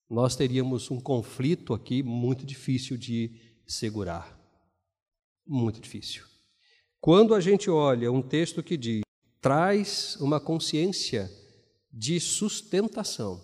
Nós 0.09 0.35
teríamos 0.35 0.89
um 0.89 0.99
conflito 0.99 1.73
aqui 1.73 2.01
muito 2.01 2.45
difícil 2.45 2.97
de 2.97 3.31
segurar. 3.67 4.35
Muito 5.45 5.79
difícil. 5.79 6.23
Quando 6.99 7.35
a 7.35 7.39
gente 7.39 7.69
olha 7.69 8.11
um 8.11 8.21
texto 8.21 8.63
que 8.63 8.75
diz, 8.75 9.01
traz 9.39 10.17
uma 10.19 10.39
consciência 10.39 11.29
de 11.91 12.19
sustentação, 12.19 13.41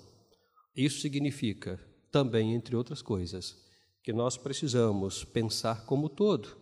isso 0.75 1.01
significa 1.01 1.79
também, 2.11 2.53
entre 2.53 2.75
outras 2.75 3.01
coisas, 3.01 3.55
que 4.03 4.11
nós 4.11 4.37
precisamos 4.37 5.23
pensar 5.23 5.85
como 5.85 6.09
todo 6.09 6.57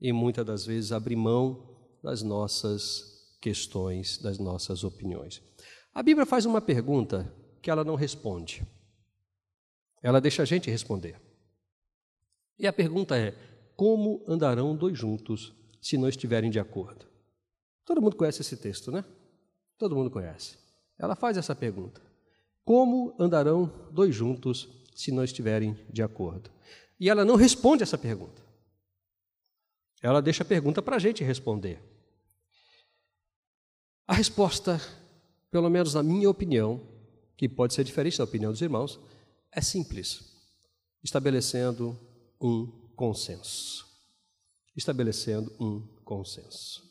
e 0.00 0.12
muitas 0.12 0.46
das 0.46 0.64
vezes 0.64 0.92
abrir 0.92 1.16
mão 1.16 1.76
das 2.02 2.22
nossas 2.22 3.36
questões, 3.40 4.18
das 4.18 4.38
nossas 4.38 4.84
opiniões. 4.84 5.42
A 5.94 6.02
Bíblia 6.02 6.24
faz 6.24 6.46
uma 6.46 6.60
pergunta 6.60 7.32
que 7.60 7.70
ela 7.70 7.84
não 7.84 7.94
responde. 7.94 8.66
Ela 10.02 10.20
deixa 10.20 10.42
a 10.42 10.46
gente 10.46 10.70
responder. 10.70 11.20
E 12.58 12.66
a 12.66 12.72
pergunta 12.72 13.16
é: 13.16 13.34
como 13.76 14.24
andarão 14.26 14.74
dois 14.74 14.98
juntos 14.98 15.52
se 15.80 15.96
não 15.96 16.08
estiverem 16.08 16.50
de 16.50 16.58
acordo? 16.58 17.06
Todo 17.84 18.00
mundo 18.00 18.16
conhece 18.16 18.40
esse 18.40 18.56
texto, 18.56 18.90
né? 18.90 19.04
Todo 19.76 19.96
mundo 19.96 20.10
conhece. 20.10 20.56
Ela 20.98 21.14
faz 21.14 21.36
essa 21.36 21.54
pergunta: 21.54 22.00
Como 22.64 23.14
andarão 23.18 23.88
dois 23.90 24.14
juntos 24.14 24.68
se 24.94 25.12
não 25.12 25.24
estiverem 25.24 25.76
de 25.90 26.02
acordo? 26.02 26.50
E 26.98 27.10
ela 27.10 27.24
não 27.24 27.36
responde 27.36 27.82
essa 27.82 27.98
pergunta. 27.98 28.40
Ela 30.00 30.22
deixa 30.22 30.42
a 30.42 30.46
pergunta 30.46 30.80
para 30.80 30.96
a 30.96 30.98
gente 30.98 31.22
responder. 31.22 31.80
A 34.06 34.14
resposta, 34.14 34.80
pelo 35.52 35.68
menos 35.68 35.92
na 35.92 36.02
minha 36.02 36.30
opinião, 36.30 36.80
que 37.36 37.46
pode 37.46 37.74
ser 37.74 37.84
diferente 37.84 38.16
da 38.16 38.24
opinião 38.24 38.50
dos 38.50 38.62
irmãos, 38.62 38.98
é 39.54 39.60
simples, 39.60 40.24
estabelecendo 41.04 41.96
um 42.40 42.66
consenso. 42.96 43.86
Estabelecendo 44.74 45.52
um 45.60 45.86
consenso. 46.04 46.82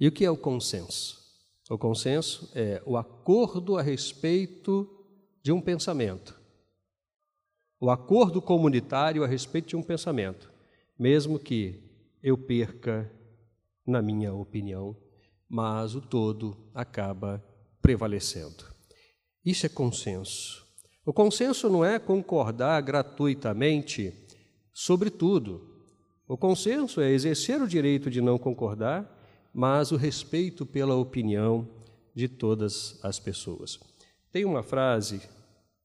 E 0.00 0.08
o 0.08 0.12
que 0.12 0.24
é 0.24 0.30
o 0.30 0.36
consenso? 0.36 1.22
O 1.70 1.78
consenso 1.78 2.50
é 2.56 2.82
o 2.84 2.96
acordo 2.96 3.78
a 3.78 3.82
respeito 3.82 4.88
de 5.40 5.52
um 5.52 5.60
pensamento. 5.60 6.36
O 7.80 7.88
acordo 7.88 8.42
comunitário 8.42 9.22
a 9.22 9.28
respeito 9.28 9.68
de 9.68 9.76
um 9.76 9.82
pensamento, 9.82 10.52
mesmo 10.98 11.38
que 11.38 11.80
eu 12.20 12.36
perca 12.36 13.10
na 13.86 14.02
minha 14.02 14.34
opinião, 14.34 14.96
mas 15.48 15.94
o 15.94 16.00
todo 16.00 16.70
acaba 16.74 17.42
prevalecendo. 17.82 18.64
Isso 19.44 19.66
é 19.66 19.68
consenso. 19.68 20.64
O 21.04 21.12
consenso 21.12 21.68
não 21.68 21.84
é 21.84 21.98
concordar 21.98 22.80
gratuitamente 22.80 24.22
Sobretudo, 24.72 25.60
o 26.26 26.36
consenso 26.36 27.00
é 27.00 27.10
exercer 27.10 27.60
o 27.60 27.68
direito 27.68 28.10
de 28.10 28.22
não 28.22 28.38
concordar, 28.38 29.06
mas 29.52 29.92
o 29.92 29.96
respeito 29.96 30.64
pela 30.64 30.94
opinião 30.94 31.68
de 32.14 32.26
todas 32.26 32.98
as 33.02 33.18
pessoas. 33.18 33.78
Tem 34.30 34.46
uma 34.46 34.62
frase 34.62 35.20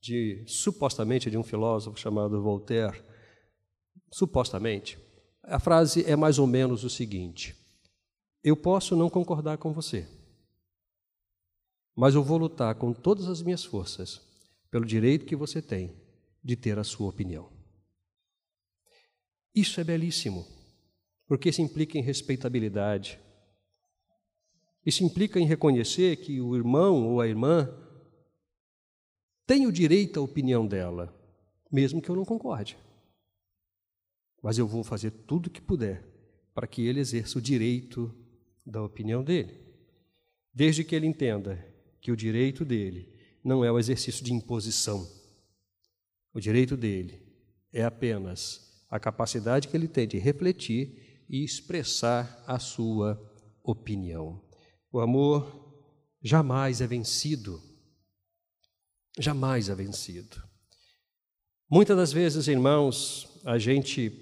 de 0.01 0.41
supostamente 0.47 1.29
de 1.29 1.37
um 1.37 1.43
filósofo 1.43 1.99
chamado 1.99 2.41
Voltaire, 2.41 3.03
supostamente. 4.09 4.97
A 5.43 5.59
frase 5.59 6.05
é 6.09 6.15
mais 6.15 6.39
ou 6.39 6.47
menos 6.47 6.85
o 6.85 6.89
seguinte: 6.89 7.55
Eu 8.41 8.55
posso 8.55 8.95
não 8.95 9.09
concordar 9.09 9.57
com 9.57 9.73
você, 9.73 10.07
mas 11.97 12.13
eu 12.13 12.23
vou 12.23 12.37
lutar 12.37 12.75
com 12.75 12.93
todas 12.93 13.27
as 13.27 13.41
minhas 13.41 13.65
forças 13.65 14.21
pelo 14.69 14.85
direito 14.85 15.25
que 15.25 15.35
você 15.35 15.63
tem 15.63 15.99
de 16.43 16.55
ter 16.55 16.77
a 16.77 16.83
sua 16.83 17.09
opinião. 17.09 17.51
Isso 19.55 19.81
é 19.81 19.83
belíssimo, 19.83 20.45
porque 21.25 21.49
isso 21.49 21.59
implica 21.59 21.97
em 21.97 22.03
respeitabilidade. 22.03 23.19
Isso 24.85 25.03
implica 25.03 25.39
em 25.39 25.47
reconhecer 25.47 26.17
que 26.17 26.39
o 26.39 26.55
irmão 26.55 27.03
ou 27.03 27.19
a 27.19 27.27
irmã 27.27 27.67
tem 29.47 29.65
o 29.65 29.71
direito 29.71 30.19
à 30.19 30.23
opinião 30.23 30.67
dela, 30.67 31.11
mesmo 31.71 31.99
que 31.99 32.09
eu 32.09 32.15
não 32.15 32.23
concorde. 32.23 32.77
Mas 34.43 34.59
eu 34.59 34.67
vou 34.67 34.83
fazer 34.83 35.09
tudo 35.09 35.47
o 35.47 35.49
que 35.49 35.59
puder 35.59 36.05
para 36.53 36.67
que 36.67 36.85
ele 36.85 36.99
exerça 36.99 37.39
o 37.39 37.41
direito 37.41 38.13
da 38.63 38.83
opinião 38.83 39.23
dele, 39.23 39.59
desde 40.53 40.83
que 40.83 40.95
ele 40.95 41.07
entenda 41.07 41.75
que 42.07 42.11
o 42.11 42.15
direito 42.15 42.63
dele 42.63 43.13
não 43.43 43.65
é 43.65 43.69
o 43.69 43.77
exercício 43.77 44.23
de 44.23 44.31
imposição. 44.31 45.05
O 46.33 46.39
direito 46.39 46.77
dele 46.77 47.21
é 47.73 47.83
apenas 47.83 48.81
a 48.89 48.97
capacidade 48.97 49.67
que 49.67 49.75
ele 49.75 49.89
tem 49.89 50.07
de 50.07 50.17
refletir 50.17 51.25
e 51.27 51.43
expressar 51.43 52.41
a 52.47 52.59
sua 52.59 53.21
opinião. 53.61 54.41
O 54.89 55.01
amor 55.01 55.85
jamais 56.23 56.79
é 56.79 56.87
vencido. 56.87 57.61
Jamais 59.19 59.67
é 59.67 59.75
vencido. 59.75 60.41
Muitas 61.69 61.97
das 61.97 62.13
vezes, 62.13 62.47
irmãos, 62.47 63.27
a 63.43 63.57
gente 63.57 64.13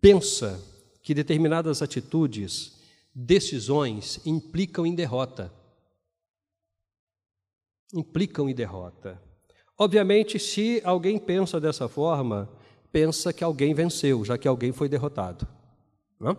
pensa 0.00 0.58
que 1.02 1.12
determinadas 1.12 1.82
atitudes, 1.82 2.78
decisões 3.14 4.24
implicam 4.24 4.86
em 4.86 4.94
derrota. 4.94 5.52
Implicam 7.94 8.48
em 8.48 8.54
derrota. 8.54 9.22
Obviamente, 9.78 10.38
se 10.38 10.82
alguém 10.84 11.18
pensa 11.18 11.60
dessa 11.60 11.88
forma, 11.88 12.50
pensa 12.92 13.32
que 13.32 13.42
alguém 13.42 13.74
venceu, 13.74 14.24
já 14.24 14.36
que 14.36 14.46
alguém 14.48 14.72
foi 14.72 14.88
derrotado. 14.88 15.46
Não? 16.18 16.36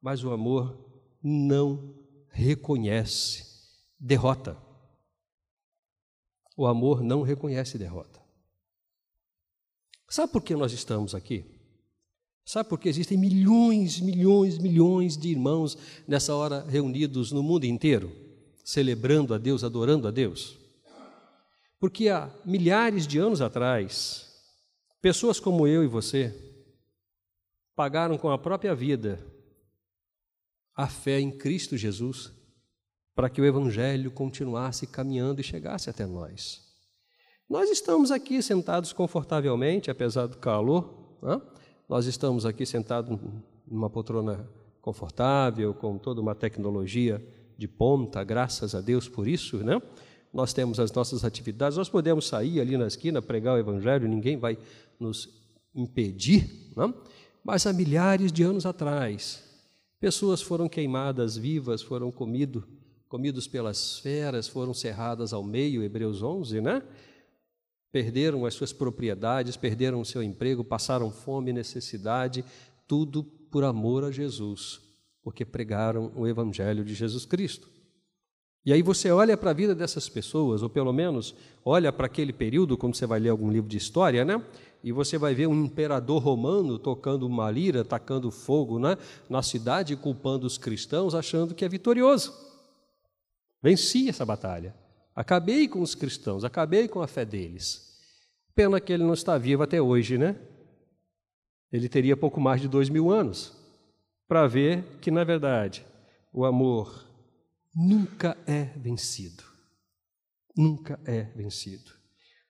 Mas 0.00 0.24
o 0.24 0.30
amor 0.30 0.76
não 1.22 1.94
reconhece 2.30 3.44
derrota. 3.98 4.56
O 6.56 6.66
amor 6.66 7.02
não 7.02 7.22
reconhece 7.22 7.78
derrota. 7.78 8.20
Sabe 10.08 10.32
por 10.32 10.42
que 10.42 10.54
nós 10.54 10.72
estamos 10.72 11.14
aqui? 11.14 11.44
Sabe 12.44 12.68
por 12.68 12.78
que 12.78 12.88
existem 12.88 13.16
milhões, 13.16 14.00
milhões, 14.00 14.58
milhões 14.58 15.16
de 15.16 15.28
irmãos 15.28 15.78
nessa 16.06 16.34
hora 16.34 16.64
reunidos 16.68 17.32
no 17.32 17.42
mundo 17.42 17.64
inteiro, 17.64 18.12
celebrando 18.64 19.32
a 19.32 19.38
Deus, 19.38 19.64
adorando 19.64 20.08
a 20.08 20.10
Deus? 20.10 20.59
Porque 21.80 22.10
há 22.10 22.30
milhares 22.44 23.06
de 23.06 23.18
anos 23.18 23.40
atrás, 23.40 24.30
pessoas 25.00 25.40
como 25.40 25.66
eu 25.66 25.82
e 25.82 25.86
você 25.88 26.32
pagaram 27.74 28.18
com 28.18 28.30
a 28.30 28.38
própria 28.38 28.74
vida 28.74 29.18
a 30.76 30.86
fé 30.86 31.18
em 31.18 31.30
Cristo 31.30 31.78
Jesus 31.78 32.30
para 33.14 33.30
que 33.30 33.40
o 33.40 33.44
Evangelho 33.44 34.10
continuasse 34.10 34.86
caminhando 34.86 35.40
e 35.40 35.44
chegasse 35.44 35.88
até 35.88 36.06
nós. 36.06 36.60
Nós 37.48 37.70
estamos 37.70 38.10
aqui 38.10 38.42
sentados 38.42 38.92
confortavelmente, 38.92 39.90
apesar 39.90 40.26
do 40.26 40.36
calor, 40.36 41.18
né? 41.22 41.40
nós 41.88 42.06
estamos 42.06 42.46
aqui 42.46 42.64
sentados 42.64 43.18
numa 43.66 43.90
poltrona 43.90 44.48
confortável, 44.80 45.74
com 45.74 45.98
toda 45.98 46.20
uma 46.20 46.34
tecnologia 46.34 47.22
de 47.58 47.66
ponta, 47.66 48.22
graças 48.22 48.74
a 48.74 48.80
Deus 48.80 49.08
por 49.08 49.26
isso, 49.26 49.58
né? 49.58 49.80
Nós 50.32 50.52
temos 50.52 50.78
as 50.78 50.92
nossas 50.92 51.24
atividades, 51.24 51.76
nós 51.76 51.88
podemos 51.88 52.26
sair 52.26 52.60
ali 52.60 52.76
na 52.76 52.86
esquina, 52.86 53.20
pregar 53.20 53.56
o 53.56 53.58
Evangelho, 53.58 54.08
ninguém 54.08 54.36
vai 54.36 54.56
nos 54.98 55.28
impedir, 55.74 56.70
né? 56.76 56.92
mas 57.42 57.66
há 57.66 57.72
milhares 57.72 58.30
de 58.30 58.42
anos 58.42 58.64
atrás, 58.64 59.50
Pessoas 60.00 60.40
foram 60.40 60.66
queimadas 60.66 61.36
vivas, 61.36 61.82
foram 61.82 62.10
comido, 62.10 62.66
comidos 63.06 63.46
pelas 63.46 63.98
feras, 63.98 64.48
foram 64.48 64.72
cerradas 64.72 65.34
ao 65.34 65.44
meio, 65.44 65.82
Hebreus 65.82 66.22
11, 66.22 66.62
né? 66.62 66.82
Perderam 67.92 68.46
as 68.46 68.54
suas 68.54 68.72
propriedades, 68.72 69.58
perderam 69.58 70.00
o 70.00 70.04
seu 70.04 70.22
emprego, 70.22 70.64
passaram 70.64 71.10
fome 71.10 71.52
necessidade, 71.52 72.42
tudo 72.88 73.22
por 73.22 73.62
amor 73.62 74.04
a 74.04 74.10
Jesus, 74.10 74.80
porque 75.22 75.44
pregaram 75.44 76.10
o 76.16 76.26
evangelho 76.26 76.82
de 76.82 76.94
Jesus 76.94 77.26
Cristo. 77.26 77.68
E 78.64 78.72
aí 78.72 78.82
você 78.82 79.10
olha 79.10 79.36
para 79.36 79.50
a 79.50 79.54
vida 79.54 79.74
dessas 79.74 80.08
pessoas, 80.08 80.62
ou 80.62 80.68
pelo 80.68 80.92
menos 80.92 81.34
olha 81.64 81.92
para 81.92 82.06
aquele 82.06 82.32
período, 82.32 82.76
quando 82.76 82.94
você 82.94 83.06
vai 83.06 83.18
ler 83.18 83.30
algum 83.30 83.50
livro 83.50 83.68
de 83.68 83.76
história, 83.76 84.24
né? 84.24 84.42
e 84.82 84.92
você 84.92 85.18
vai 85.18 85.34
ver 85.34 85.46
um 85.46 85.64
imperador 85.64 86.22
romano 86.22 86.78
tocando 86.78 87.26
uma 87.26 87.50
lira, 87.50 87.84
tacando 87.84 88.30
fogo 88.30 88.78
né, 88.78 88.96
na 89.28 89.42
cidade, 89.42 89.96
culpando 89.96 90.46
os 90.46 90.56
cristãos, 90.56 91.14
achando 91.14 91.54
que 91.54 91.64
é 91.64 91.68
vitorioso. 91.68 92.34
Venci 93.62 94.08
essa 94.08 94.24
batalha. 94.24 94.74
Acabei 95.14 95.68
com 95.68 95.82
os 95.82 95.94
cristãos, 95.94 96.44
acabei 96.44 96.88
com 96.88 97.02
a 97.02 97.06
fé 97.06 97.24
deles. 97.24 97.90
Pena 98.54 98.80
que 98.80 98.92
ele 98.92 99.04
não 99.04 99.12
está 99.12 99.36
vivo 99.36 99.62
até 99.62 99.80
hoje, 99.82 100.16
né? 100.16 100.36
Ele 101.70 101.88
teria 101.88 102.16
pouco 102.16 102.40
mais 102.40 102.60
de 102.60 102.68
dois 102.68 102.88
mil 102.88 103.10
anos 103.10 103.54
para 104.26 104.46
ver 104.46 104.82
que, 105.00 105.10
na 105.10 105.24
verdade, 105.24 105.84
o 106.32 106.44
amor 106.44 107.06
nunca 107.74 108.36
é 108.46 108.64
vencido. 108.78 109.44
Nunca 110.56 111.00
é 111.04 111.22
vencido. 111.22 111.92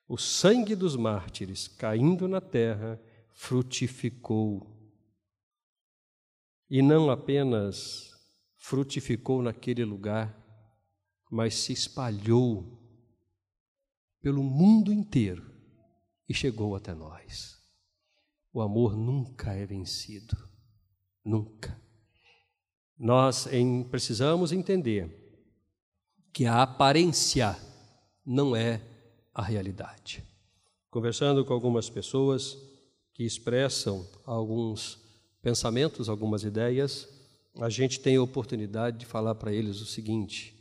O 0.07 0.17
sangue 0.17 0.75
dos 0.75 0.95
mártires 0.95 1.67
caindo 1.67 2.27
na 2.27 2.41
terra 2.41 3.01
frutificou. 3.33 4.77
E 6.69 6.81
não 6.81 7.09
apenas 7.09 8.11
frutificou 8.57 9.41
naquele 9.41 9.83
lugar, 9.85 10.37
mas 11.29 11.55
se 11.55 11.73
espalhou 11.73 12.79
pelo 14.21 14.43
mundo 14.43 14.91
inteiro 14.91 15.49
e 16.27 16.33
chegou 16.33 16.75
até 16.75 16.93
nós. 16.93 17.59
O 18.53 18.61
amor 18.61 18.95
nunca 18.95 19.53
é 19.53 19.65
vencido, 19.65 20.37
nunca. 21.23 21.81
Nós 23.01 23.47
em, 23.47 23.81
precisamos 23.81 24.51
entender 24.51 25.09
que 26.31 26.45
a 26.45 26.61
aparência 26.61 27.57
não 28.23 28.55
é 28.55 28.79
a 29.33 29.41
realidade. 29.41 30.23
Conversando 30.91 31.43
com 31.43 31.51
algumas 31.51 31.89
pessoas 31.89 32.55
que 33.11 33.23
expressam 33.23 34.07
alguns 34.23 34.99
pensamentos, 35.41 36.09
algumas 36.09 36.43
ideias, 36.43 37.09
a 37.59 37.69
gente 37.69 37.99
tem 37.99 38.17
a 38.17 38.21
oportunidade 38.21 38.99
de 38.99 39.07
falar 39.07 39.33
para 39.33 39.51
eles 39.51 39.81
o 39.81 39.85
seguinte: 39.87 40.55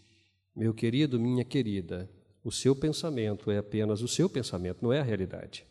meu 0.56 0.72
querido, 0.72 1.20
minha 1.20 1.44
querida, 1.44 2.10
o 2.42 2.50
seu 2.50 2.74
pensamento 2.74 3.50
é 3.50 3.58
apenas 3.58 4.00
o 4.00 4.08
seu 4.08 4.30
pensamento, 4.30 4.78
não 4.80 4.94
é 4.94 5.00
a 5.00 5.04
realidade. 5.04 5.66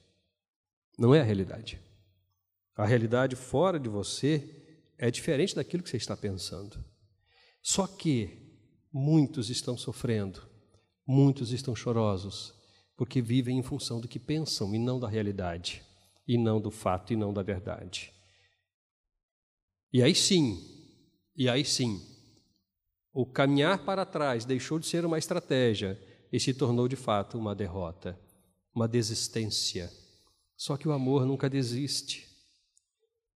Não 1.00 1.16
é 1.16 1.20
a 1.20 1.24
realidade. 1.24 1.82
A 2.76 2.86
realidade 2.86 3.36
fora 3.36 3.80
de 3.80 3.90
você 3.90 4.59
é 5.00 5.10
diferente 5.10 5.56
daquilo 5.56 5.82
que 5.82 5.90
você 5.90 5.98
está 5.98 6.16
pensando. 6.16 6.84
Só 7.64 7.88
que 7.88 8.38
muitos 8.92 9.50
estão 9.50 9.78
sofrendo, 9.78 10.46
muitos 11.08 11.52
estão 11.52 11.74
chorosos, 11.74 12.54
porque 12.98 13.22
vivem 13.22 13.58
em 13.58 13.64
função 13.64 14.02
do 14.02 14.08
que 14.08 14.20
pensam 14.20 14.76
e 14.76 14.78
não 14.78 15.00
da 15.00 15.08
realidade, 15.08 15.82
e 16.28 16.38
não 16.38 16.60
do 16.60 16.70
fato 16.70 17.14
e 17.14 17.16
não 17.16 17.34
da 17.34 17.42
verdade. 17.42 18.14
E 19.92 20.04
aí 20.04 20.14
sim, 20.14 20.62
e 21.36 21.48
aí 21.48 21.64
sim, 21.64 22.00
o 23.14 23.26
caminhar 23.26 23.86
para 23.86 24.06
trás 24.06 24.44
deixou 24.44 24.78
de 24.78 24.86
ser 24.86 25.06
uma 25.06 25.18
estratégia 25.18 26.00
e 26.32 26.40
se 26.40 26.54
tornou 26.54 26.88
de 26.88 26.98
fato 26.98 27.38
uma 27.38 27.56
derrota, 27.56 28.20
uma 28.76 28.88
desistência. 28.88 29.90
Só 30.58 30.76
que 30.76 30.88
o 30.88 30.92
amor 30.92 31.26
nunca 31.26 31.50
desiste. 31.50 32.29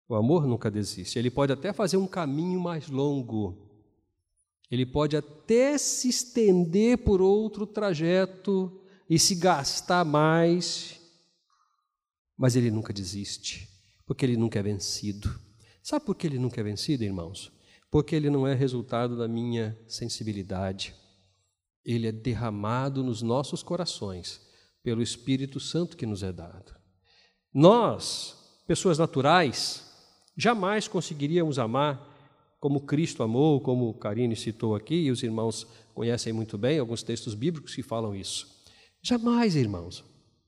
O 0.07 0.15
amor 0.15 0.45
nunca 0.45 0.69
desiste. 0.69 1.17
Ele 1.17 1.31
pode 1.31 1.53
até 1.53 1.71
fazer 1.71 1.97
um 1.97 2.07
caminho 2.07 2.59
mais 2.59 2.87
longo. 2.87 3.57
Ele 4.69 4.85
pode 4.85 5.15
até 5.15 5.77
se 5.77 6.09
estender 6.09 6.97
por 6.99 7.21
outro 7.21 7.65
trajeto 7.65 8.81
e 9.09 9.19
se 9.19 9.35
gastar 9.35 10.03
mais, 10.03 10.99
mas 12.35 12.55
ele 12.55 12.71
nunca 12.71 12.91
desiste, 12.91 13.69
porque 14.05 14.25
ele 14.25 14.35
nunca 14.35 14.59
é 14.59 14.63
vencido. 14.63 15.39
Sabe 15.83 16.05
por 16.05 16.15
que 16.15 16.25
ele 16.25 16.39
nunca 16.39 16.59
é 16.59 16.63
vencido, 16.63 17.03
irmãos? 17.03 17.51
Porque 17.91 18.15
ele 18.15 18.29
não 18.29 18.47
é 18.47 18.55
resultado 18.55 19.17
da 19.17 19.27
minha 19.27 19.77
sensibilidade. 19.87 20.95
Ele 21.85 22.07
é 22.07 22.11
derramado 22.11 23.03
nos 23.03 23.21
nossos 23.21 23.61
corações 23.61 24.41
pelo 24.81 25.01
Espírito 25.01 25.59
Santo 25.59 25.95
que 25.95 26.05
nos 26.05 26.23
é 26.23 26.31
dado. 26.31 26.73
Nós, 27.53 28.35
pessoas 28.65 28.97
naturais, 28.97 29.92
jamais 30.35 30.87
conseguiríamos 30.87 31.59
amar 31.59 32.11
como 32.59 32.79
Cristo 32.79 33.21
amou, 33.23 33.59
como 33.59 33.93
Karine 33.93 34.35
citou 34.37 34.73
aqui, 34.73 34.95
e 34.95 35.11
os 35.11 35.21
irmãos 35.21 35.67
conhecem 35.93 36.31
muito 36.31 36.57
bem 36.57 36.79
alguns 36.79 37.03
textos 37.03 37.35
bíblicos 37.35 37.75
que 37.75 37.83
falam 37.83 38.15
isso. 38.15 38.47
Jamais, 39.01 39.55
irmãos, 39.57 40.01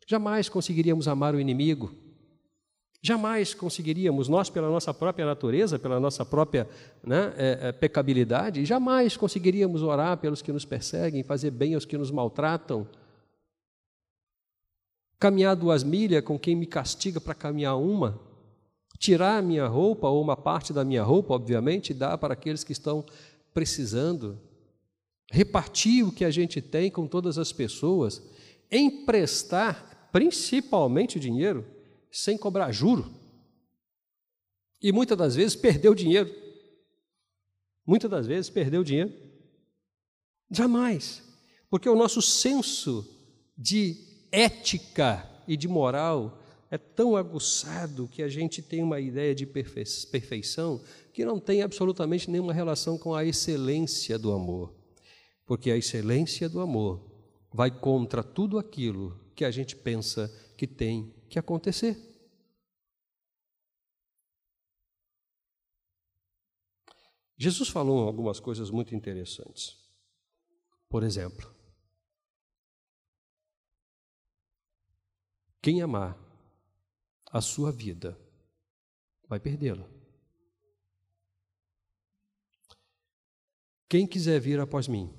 jamais 0.08 0.48
conseguiríamos 0.48 1.10
amar 1.10 1.36
o 1.36 1.42
inimigo. 1.42 1.94
Jamais 3.02 3.54
conseguiríamos, 3.54 4.30
nós, 4.30 4.50
pela 4.50 4.70
nossa 4.70 4.94
própria 4.94 5.26
natureza, 5.26 5.78
pela 5.78 6.00
nossa 6.00 6.26
própria 6.26 6.68
né, 7.04 7.34
é, 7.38 7.68
é, 7.68 7.72
pecabilidade, 7.72 8.66
jamais 8.66 9.18
conseguiríamos 9.18 9.84
orar 9.84 10.18
pelos 10.18 10.42
que 10.42 10.52
nos 10.54 10.64
perseguem, 10.64 11.22
fazer 11.22 11.52
bem 11.52 11.76
aos 11.76 11.86
que 11.86 11.98
nos 11.98 12.10
maltratam, 12.10 12.88
caminhar 15.20 15.56
duas 15.56 15.84
milhas 15.84 16.24
com 16.24 16.40
quem 16.40 16.56
me 16.56 16.66
castiga 16.66 17.20
para 17.20 17.36
caminhar 17.36 17.78
uma, 17.78 18.20
tirar 18.98 19.38
a 19.38 19.42
minha 19.42 19.68
roupa, 19.68 20.08
ou 20.08 20.22
uma 20.22 20.38
parte 20.38 20.72
da 20.72 20.84
minha 20.84 21.04
roupa, 21.04 21.34
obviamente, 21.34 21.90
e 21.90 21.94
dar 21.94 22.18
para 22.18 22.34
aqueles 22.34 22.64
que 22.64 22.72
estão 22.72 23.06
precisando, 23.54 24.40
repartir 25.32 26.06
o 26.06 26.12
que 26.12 26.26
a 26.26 26.32
gente 26.32 26.62
tem 26.62 26.90
com 26.90 27.08
todas 27.08 27.38
as 27.38 27.52
pessoas, 27.52 28.22
emprestar 28.72 30.10
principalmente 30.12 31.20
dinheiro 31.20 31.66
sem 32.12 32.38
cobrar 32.38 32.72
juro. 32.72 33.12
E 34.82 34.92
muitas 34.92 35.18
das 35.18 35.36
vezes 35.36 35.56
perdeu 35.56 35.94
dinheiro. 35.96 36.34
Muitas 37.86 38.10
das 38.10 38.28
vezes 38.28 38.50
perdeu 38.50 38.84
dinheiro. 38.84 39.14
Jamais. 40.50 41.24
Porque 41.70 41.90
o 41.90 41.96
nosso 41.96 42.22
senso 42.22 43.06
de 43.58 43.98
ética 44.32 45.30
e 45.48 45.58
de 45.58 45.68
moral 45.68 46.40
é 46.70 46.78
tão 46.78 47.16
aguçado 47.16 48.08
que 48.08 48.24
a 48.24 48.28
gente 48.28 48.62
tem 48.62 48.82
uma 48.82 49.00
ideia 49.00 49.36
de 49.36 49.46
perfeição 49.46 50.82
que 51.14 51.24
não 51.24 51.40
tem 51.40 51.62
absolutamente 51.62 52.30
nenhuma 52.30 52.54
relação 52.54 52.98
com 52.98 53.14
a 53.14 53.24
excelência 53.24 54.18
do 54.18 54.32
amor. 54.32 54.74
Porque 55.46 55.70
a 55.70 55.78
excelência 55.78 56.50
do 56.50 56.60
amor 56.60 57.02
vai 57.54 57.72
contra 57.72 58.24
tudo 58.24 58.58
aquilo 58.58 59.18
que 59.36 59.46
a 59.46 59.52
gente 59.52 59.76
pensa 59.76 60.28
que 60.58 60.66
tem 60.66 61.14
que 61.30 61.38
acontecer. 61.38 61.98
Jesus 67.38 67.70
falou 67.70 68.08
algumas 68.08 68.40
coisas 68.40 68.72
muito 68.72 68.96
interessantes. 68.96 69.78
Por 70.90 71.04
exemplo, 71.04 71.54
quem 75.62 75.82
amar 75.82 76.25
a 77.36 77.42
sua 77.42 77.70
vida 77.70 78.18
vai 79.28 79.42
perdê-la. 79.42 79.86
Quem 83.90 84.08
quiser 84.08 84.40
vir 84.40 84.58
após 84.58 84.88
mim, 84.88 85.14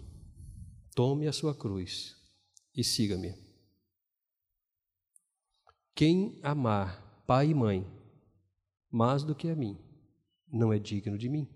tome 0.95 1.29
a 1.29 1.33
sua 1.33 1.55
cruz 1.55 2.17
e 2.75 2.83
siga-me. 2.83 3.35
Quem 5.95 6.41
amar 6.43 7.23
pai 7.27 7.51
e 7.51 7.55
mãe 7.55 7.87
mais 8.91 9.23
do 9.23 9.35
que 9.35 9.51
a 9.51 9.55
mim, 9.55 9.79
não 10.51 10.73
é 10.73 10.79
digno 10.79 11.19
de 11.19 11.29
mim. 11.29 11.47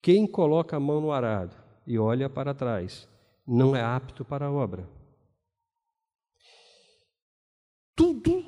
Quem 0.00 0.26
coloca 0.26 0.78
a 0.78 0.80
mão 0.80 1.02
no 1.02 1.12
arado 1.12 1.54
e 1.86 1.98
olha 1.98 2.30
para 2.30 2.54
trás, 2.54 3.06
não 3.46 3.76
é 3.76 3.82
apto 3.82 4.24
para 4.24 4.46
a 4.46 4.50
obra. 4.50 4.88
Tudo 7.94 8.42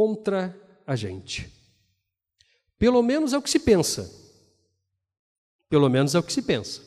contra 0.00 0.58
a 0.86 0.96
gente. 0.96 1.52
Pelo 2.78 3.02
menos 3.02 3.34
é 3.34 3.36
o 3.36 3.42
que 3.42 3.50
se 3.50 3.58
pensa. 3.58 4.10
Pelo 5.68 5.90
menos 5.90 6.14
é 6.14 6.18
o 6.18 6.22
que 6.22 6.32
se 6.32 6.40
pensa. 6.40 6.80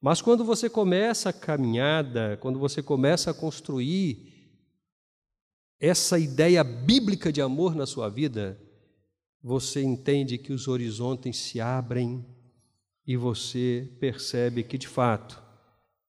Mas 0.00 0.22
quando 0.22 0.44
você 0.44 0.70
começa 0.70 1.30
a 1.30 1.32
caminhada, 1.32 2.38
quando 2.40 2.60
você 2.60 2.80
começa 2.80 3.32
a 3.32 3.34
construir 3.34 4.54
essa 5.80 6.16
ideia 6.16 6.62
bíblica 6.62 7.32
de 7.32 7.42
amor 7.42 7.74
na 7.74 7.86
sua 7.86 8.08
vida, 8.08 8.56
você 9.42 9.82
entende 9.82 10.38
que 10.38 10.52
os 10.52 10.68
horizontes 10.68 11.36
se 11.36 11.60
abrem 11.60 12.24
e 13.04 13.16
você 13.16 13.92
percebe 13.98 14.62
que, 14.62 14.78
de 14.78 14.86
fato, 14.86 15.42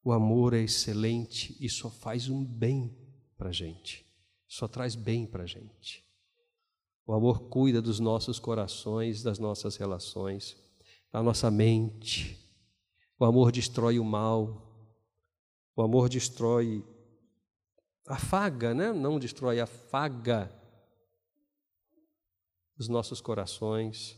o 0.04 0.12
amor 0.12 0.54
é 0.54 0.62
excelente 0.62 1.58
e 1.60 1.68
só 1.68 1.90
faz 1.90 2.30
um 2.30 2.46
bem 2.46 2.96
para 3.36 3.50
a 3.50 3.52
gente, 3.52 4.03
só 4.54 4.68
traz 4.68 4.96
bem 4.96 5.26
para 5.26 5.44
a 5.44 5.48
gente. 5.48 6.06
O 7.08 7.14
amor 7.14 7.50
cuida 7.50 7.82
dos 7.82 8.00
nossos 8.00 8.38
corações, 8.38 9.24
das 9.24 9.40
nossas 9.40 9.78
relações, 9.78 10.56
da 11.12 11.24
nossa 11.24 11.50
mente. 11.50 12.40
O 13.18 13.26
amor 13.26 13.52
destrói 13.52 13.98
o 13.98 14.06
mal. 14.06 14.72
O 15.76 15.82
amor 15.82 16.08
destrói 16.08 16.86
afaga, 18.08 18.76
né? 18.76 18.94
não 18.94 19.18
destrói, 19.18 19.60
afaga 19.60 20.54
os 22.78 22.88
nossos 22.88 23.20
corações. 23.20 24.16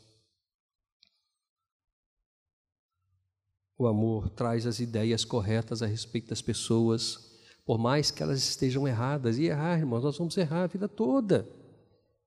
O 3.77 3.87
amor 3.87 4.29
traz 4.31 4.65
as 4.65 4.79
ideias 4.81 5.23
corretas 5.23 5.81
a 5.81 5.85
respeito 5.85 6.27
das 6.27 6.41
pessoas, 6.41 7.34
por 7.65 7.79
mais 7.79 8.11
que 8.11 8.21
elas 8.21 8.39
estejam 8.39 8.87
erradas. 8.87 9.37
E 9.37 9.45
errar, 9.45 9.79
irmãos, 9.79 10.03
nós 10.03 10.17
vamos 10.17 10.37
errar 10.37 10.63
a 10.63 10.67
vida 10.67 10.87
toda. 10.87 11.49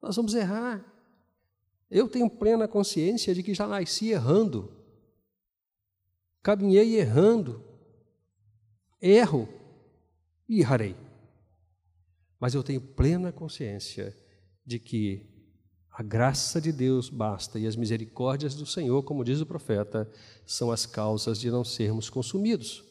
Nós 0.03 0.17
vamos 0.17 0.35
errar. 0.35 0.85
Eu 1.89 2.09
tenho 2.09 2.29
plena 2.29 2.67
consciência 2.67 3.35
de 3.35 3.43
que 3.43 3.55
já 3.55 3.67
nasci 3.67 4.11
errando. 4.11 4.71
Caminhei 6.43 6.97
errando. 6.97 7.65
Erro 9.01 9.49
e 10.49 10.61
errarei. 10.61 10.97
Mas 12.41 12.55
eu 12.55 12.63
tenho 12.63 12.81
plena 12.81 13.33
consciência 13.33 14.15
de 14.67 14.79
que 14.79 15.39
a 15.91 16.03
graça 16.03 16.61
de 16.61 16.73
Deus 16.73 17.09
basta 17.09 17.59
e 17.59 17.67
as 17.67 17.75
misericórdias 17.75 18.55
do 18.55 18.67
Senhor, 18.67 19.03
como 19.03 19.25
diz 19.25 19.41
o 19.41 19.47
profeta, 19.47 20.09
são 20.45 20.71
as 20.71 20.85
causas 20.85 21.41
de 21.41 21.51
não 21.51 21.65
sermos 21.65 22.11
consumidos. 22.11 22.88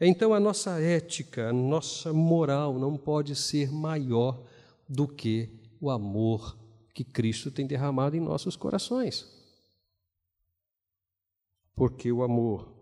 Então 0.00 0.32
a 0.32 0.40
nossa 0.40 0.80
ética, 0.80 1.50
a 1.50 1.52
nossa 1.52 2.10
moral 2.12 2.78
não 2.78 2.96
pode 2.96 3.36
ser 3.36 3.70
maior 3.70 4.42
do 4.88 5.06
que 5.06 5.60
o 5.78 5.90
amor 5.90 6.58
que 6.94 7.04
Cristo 7.04 7.50
tem 7.50 7.66
derramado 7.66 8.16
em 8.16 8.20
nossos 8.20 8.56
corações. 8.56 9.28
Porque 11.74 12.10
o 12.10 12.22
amor 12.22 12.74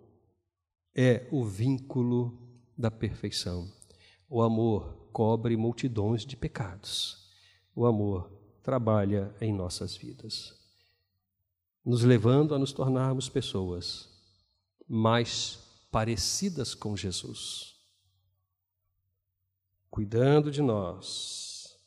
é 0.94 1.26
o 1.32 1.44
vínculo 1.44 2.38
da 2.76 2.90
perfeição. 2.90 3.68
O 4.30 4.40
amor 4.40 5.08
cobre 5.12 5.56
multidões 5.56 6.24
de 6.24 6.36
pecados. 6.36 7.28
O 7.74 7.84
amor 7.84 8.30
trabalha 8.62 9.34
em 9.40 9.52
nossas 9.52 9.96
vidas, 9.96 10.54
nos 11.84 12.02
levando 12.02 12.54
a 12.54 12.58
nos 12.58 12.72
tornarmos 12.72 13.28
pessoas 13.28 14.08
mais 14.86 15.67
parecidas 15.90 16.74
com 16.74 16.96
Jesus, 16.96 17.76
cuidando 19.90 20.50
de 20.50 20.62
nós, 20.62 21.78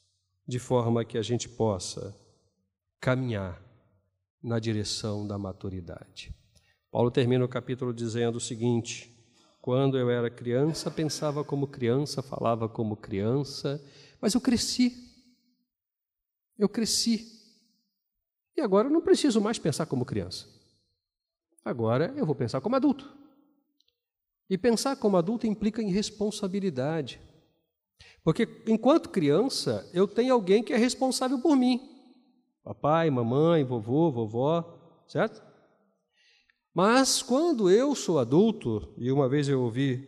de 0.47 0.59
forma 0.59 1.05
que 1.05 1.17
a 1.17 1.21
gente 1.21 1.47
possa 1.47 2.15
caminhar 2.99 3.61
na 4.41 4.59
direção 4.59 5.27
da 5.27 5.37
maturidade. 5.37 6.33
Paulo 6.91 7.11
termina 7.11 7.45
o 7.45 7.49
capítulo 7.49 7.93
dizendo 7.93 8.35
o 8.35 8.41
seguinte: 8.41 9.11
quando 9.61 9.97
eu 9.97 10.09
era 10.09 10.29
criança, 10.29 10.89
pensava 10.89 11.43
como 11.43 11.67
criança, 11.67 12.21
falava 12.21 12.67
como 12.67 12.97
criança, 12.97 13.81
mas 14.19 14.33
eu 14.33 14.41
cresci. 14.41 15.09
Eu 16.57 16.67
cresci. 16.67 17.39
E 18.57 18.61
agora 18.61 18.87
eu 18.87 18.91
não 18.91 19.01
preciso 19.01 19.39
mais 19.39 19.57
pensar 19.57 19.85
como 19.85 20.05
criança. 20.05 20.47
Agora 21.63 22.13
eu 22.17 22.25
vou 22.25 22.35
pensar 22.35 22.59
como 22.59 22.75
adulto. 22.75 23.21
E 24.51 24.57
pensar 24.57 24.97
como 24.97 25.15
adulto 25.15 25.47
implica 25.47 25.81
em 25.81 25.91
responsabilidade. 25.91 27.21
Porque 28.21 28.45
enquanto 28.67 29.07
criança, 29.07 29.89
eu 29.93 30.05
tenho 30.05 30.33
alguém 30.33 30.61
que 30.61 30.73
é 30.73 30.77
responsável 30.77 31.39
por 31.39 31.55
mim. 31.55 31.79
Papai, 32.61 33.09
mamãe, 33.09 33.63
vovô, 33.63 34.11
vovó, 34.11 34.77
certo? 35.07 35.41
Mas 36.73 37.21
quando 37.21 37.69
eu 37.69 37.95
sou 37.95 38.19
adulto, 38.19 38.93
e 38.97 39.09
uma 39.09 39.29
vez 39.29 39.47
eu 39.47 39.61
ouvi 39.61 40.05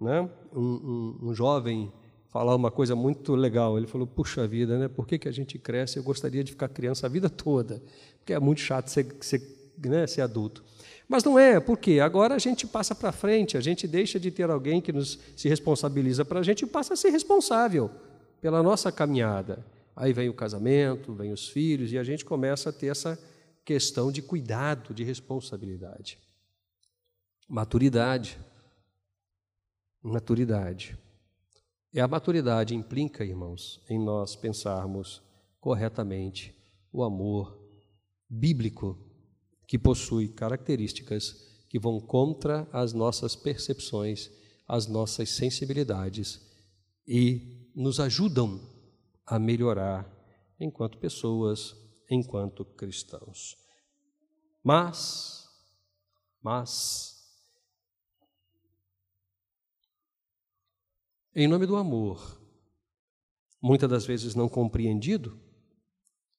né, 0.00 0.20
um, 0.54 0.60
um, 0.60 1.18
um, 1.22 1.34
jovem 1.34 1.92
falar 2.28 2.54
uma 2.54 2.70
coisa 2.70 2.94
muito 2.94 3.34
legal, 3.34 3.76
ele 3.76 3.88
falou: 3.88 4.06
Puxa 4.06 4.46
vida, 4.46 4.78
né, 4.78 4.86
por 4.86 5.04
que, 5.04 5.18
que 5.18 5.28
a 5.28 5.32
gente 5.32 5.58
cresce? 5.58 5.96
Eu 5.96 6.04
gostaria 6.04 6.44
de 6.44 6.52
ficar 6.52 6.68
criança 6.68 7.08
a 7.08 7.10
vida 7.10 7.28
toda, 7.28 7.82
porque 8.18 8.32
é 8.32 8.38
muito 8.38 8.60
chato 8.60 8.86
ser, 8.86 9.16
ser, 9.20 9.42
né, 9.84 10.06
ser 10.06 10.20
adulto. 10.20 10.62
Mas 11.10 11.24
não 11.24 11.36
é, 11.36 11.58
porque 11.58 11.98
agora 11.98 12.36
a 12.36 12.38
gente 12.38 12.68
passa 12.68 12.94
para 12.94 13.10
frente, 13.10 13.56
a 13.56 13.60
gente 13.60 13.88
deixa 13.88 14.20
de 14.20 14.30
ter 14.30 14.48
alguém 14.48 14.80
que 14.80 14.92
nos 14.92 15.18
se 15.36 15.48
responsabiliza 15.48 16.24
para 16.24 16.38
a 16.38 16.42
gente 16.44 16.62
e 16.62 16.68
passa 16.68 16.94
a 16.94 16.96
ser 16.96 17.10
responsável 17.10 17.90
pela 18.40 18.62
nossa 18.62 18.92
caminhada. 18.92 19.66
Aí 19.96 20.12
vem 20.12 20.28
o 20.28 20.32
casamento, 20.32 21.12
vem 21.12 21.32
os 21.32 21.48
filhos, 21.48 21.90
e 21.90 21.98
a 21.98 22.04
gente 22.04 22.24
começa 22.24 22.70
a 22.70 22.72
ter 22.72 22.86
essa 22.86 23.18
questão 23.64 24.12
de 24.12 24.22
cuidado, 24.22 24.94
de 24.94 25.02
responsabilidade. 25.02 26.16
Maturidade. 27.48 28.38
Maturidade. 30.00 30.96
E 31.92 31.98
a 31.98 32.06
maturidade 32.06 32.72
implica, 32.72 33.24
irmãos, 33.24 33.82
em 33.90 33.98
nós 33.98 34.36
pensarmos 34.36 35.20
corretamente 35.58 36.54
o 36.92 37.02
amor 37.02 37.58
bíblico 38.28 39.09
que 39.70 39.78
possui 39.78 40.26
características 40.26 41.64
que 41.68 41.78
vão 41.78 42.00
contra 42.00 42.68
as 42.72 42.92
nossas 42.92 43.36
percepções, 43.36 44.28
as 44.66 44.88
nossas 44.88 45.30
sensibilidades 45.30 46.40
e 47.06 47.70
nos 47.72 48.00
ajudam 48.00 48.60
a 49.24 49.38
melhorar 49.38 50.12
enquanto 50.58 50.98
pessoas, 50.98 51.72
enquanto 52.10 52.64
cristãos. 52.64 53.56
Mas, 54.60 55.48
mas, 56.42 57.32
em 61.32 61.46
nome 61.46 61.64
do 61.64 61.76
amor, 61.76 62.42
muitas 63.62 63.88
das 63.88 64.04
vezes 64.04 64.34
não 64.34 64.48
compreendido, 64.48 65.40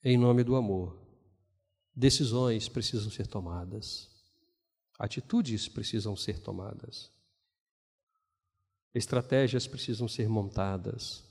em 0.03 0.17
nome 0.17 0.43
do 0.43 0.57
amor, 0.57 1.00
decisões 1.95 2.69
precisam 2.69 3.09
ser 3.11 3.27
tomadas, 3.27 4.09
atitudes 4.97 5.67
precisam 5.67 6.15
ser 6.15 6.39
tomadas, 6.39 7.11
estratégias 8.93 9.67
precisam 9.67 10.07
ser 10.07 10.27
montadas 10.27 11.23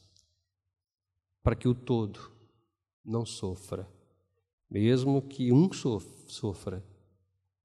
para 1.43 1.57
que 1.57 1.69
o 1.69 1.75
todo 1.75 2.33
não 3.05 3.25
sofra. 3.25 3.89
Mesmo 4.69 5.21
que 5.21 5.53
um 5.53 5.69
sofra, 5.73 6.85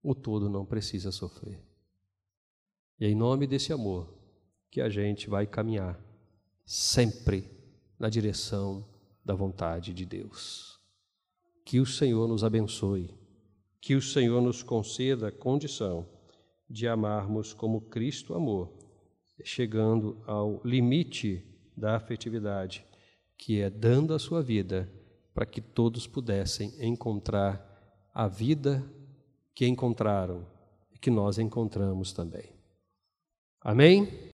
o 0.02 0.16
todo 0.16 0.50
não 0.50 0.66
precisa 0.66 1.12
sofrer. 1.12 1.64
E 3.00 3.06
é 3.06 3.10
em 3.10 3.16
nome 3.16 3.46
desse 3.46 3.72
amor 3.72 4.14
que 4.72 4.82
a 4.82 4.90
gente 4.90 5.30
vai 5.30 5.46
caminhar 5.46 6.00
sempre 6.66 7.50
na 8.00 8.10
direção 8.10 8.88
da 9.24 9.34
vontade 9.34 9.94
de 9.94 10.06
Deus. 10.06 10.75
Que 11.66 11.80
o 11.80 11.86
Senhor 11.86 12.28
nos 12.28 12.44
abençoe, 12.44 13.14
que 13.82 13.96
o 13.96 14.02
Senhor 14.02 14.40
nos 14.42 14.64
conceda 14.64 15.28
a 15.28 15.32
condição 15.32 16.08
de 16.70 16.88
amarmos 16.88 17.54
como 17.54 17.82
Cristo 17.82 18.34
amou, 18.34 18.78
chegando 19.44 20.22
ao 20.26 20.62
limite 20.64 21.44
da 21.76 21.96
afetividade, 21.98 22.86
que 23.38 23.60
é 23.60 23.70
dando 23.70 24.14
a 24.14 24.20
sua 24.20 24.42
vida 24.42 24.90
para 25.34 25.46
que 25.46 25.60
todos 25.60 26.08
pudessem 26.08 26.74
encontrar 26.80 27.76
a 28.14 28.28
vida 28.28 28.82
que 29.54 29.68
encontraram 29.68 30.48
e 30.94 30.98
que 30.98 31.10
nós 31.10 31.38
encontramos 31.38 32.14
também. 32.14 32.54
Amém? 33.60 34.32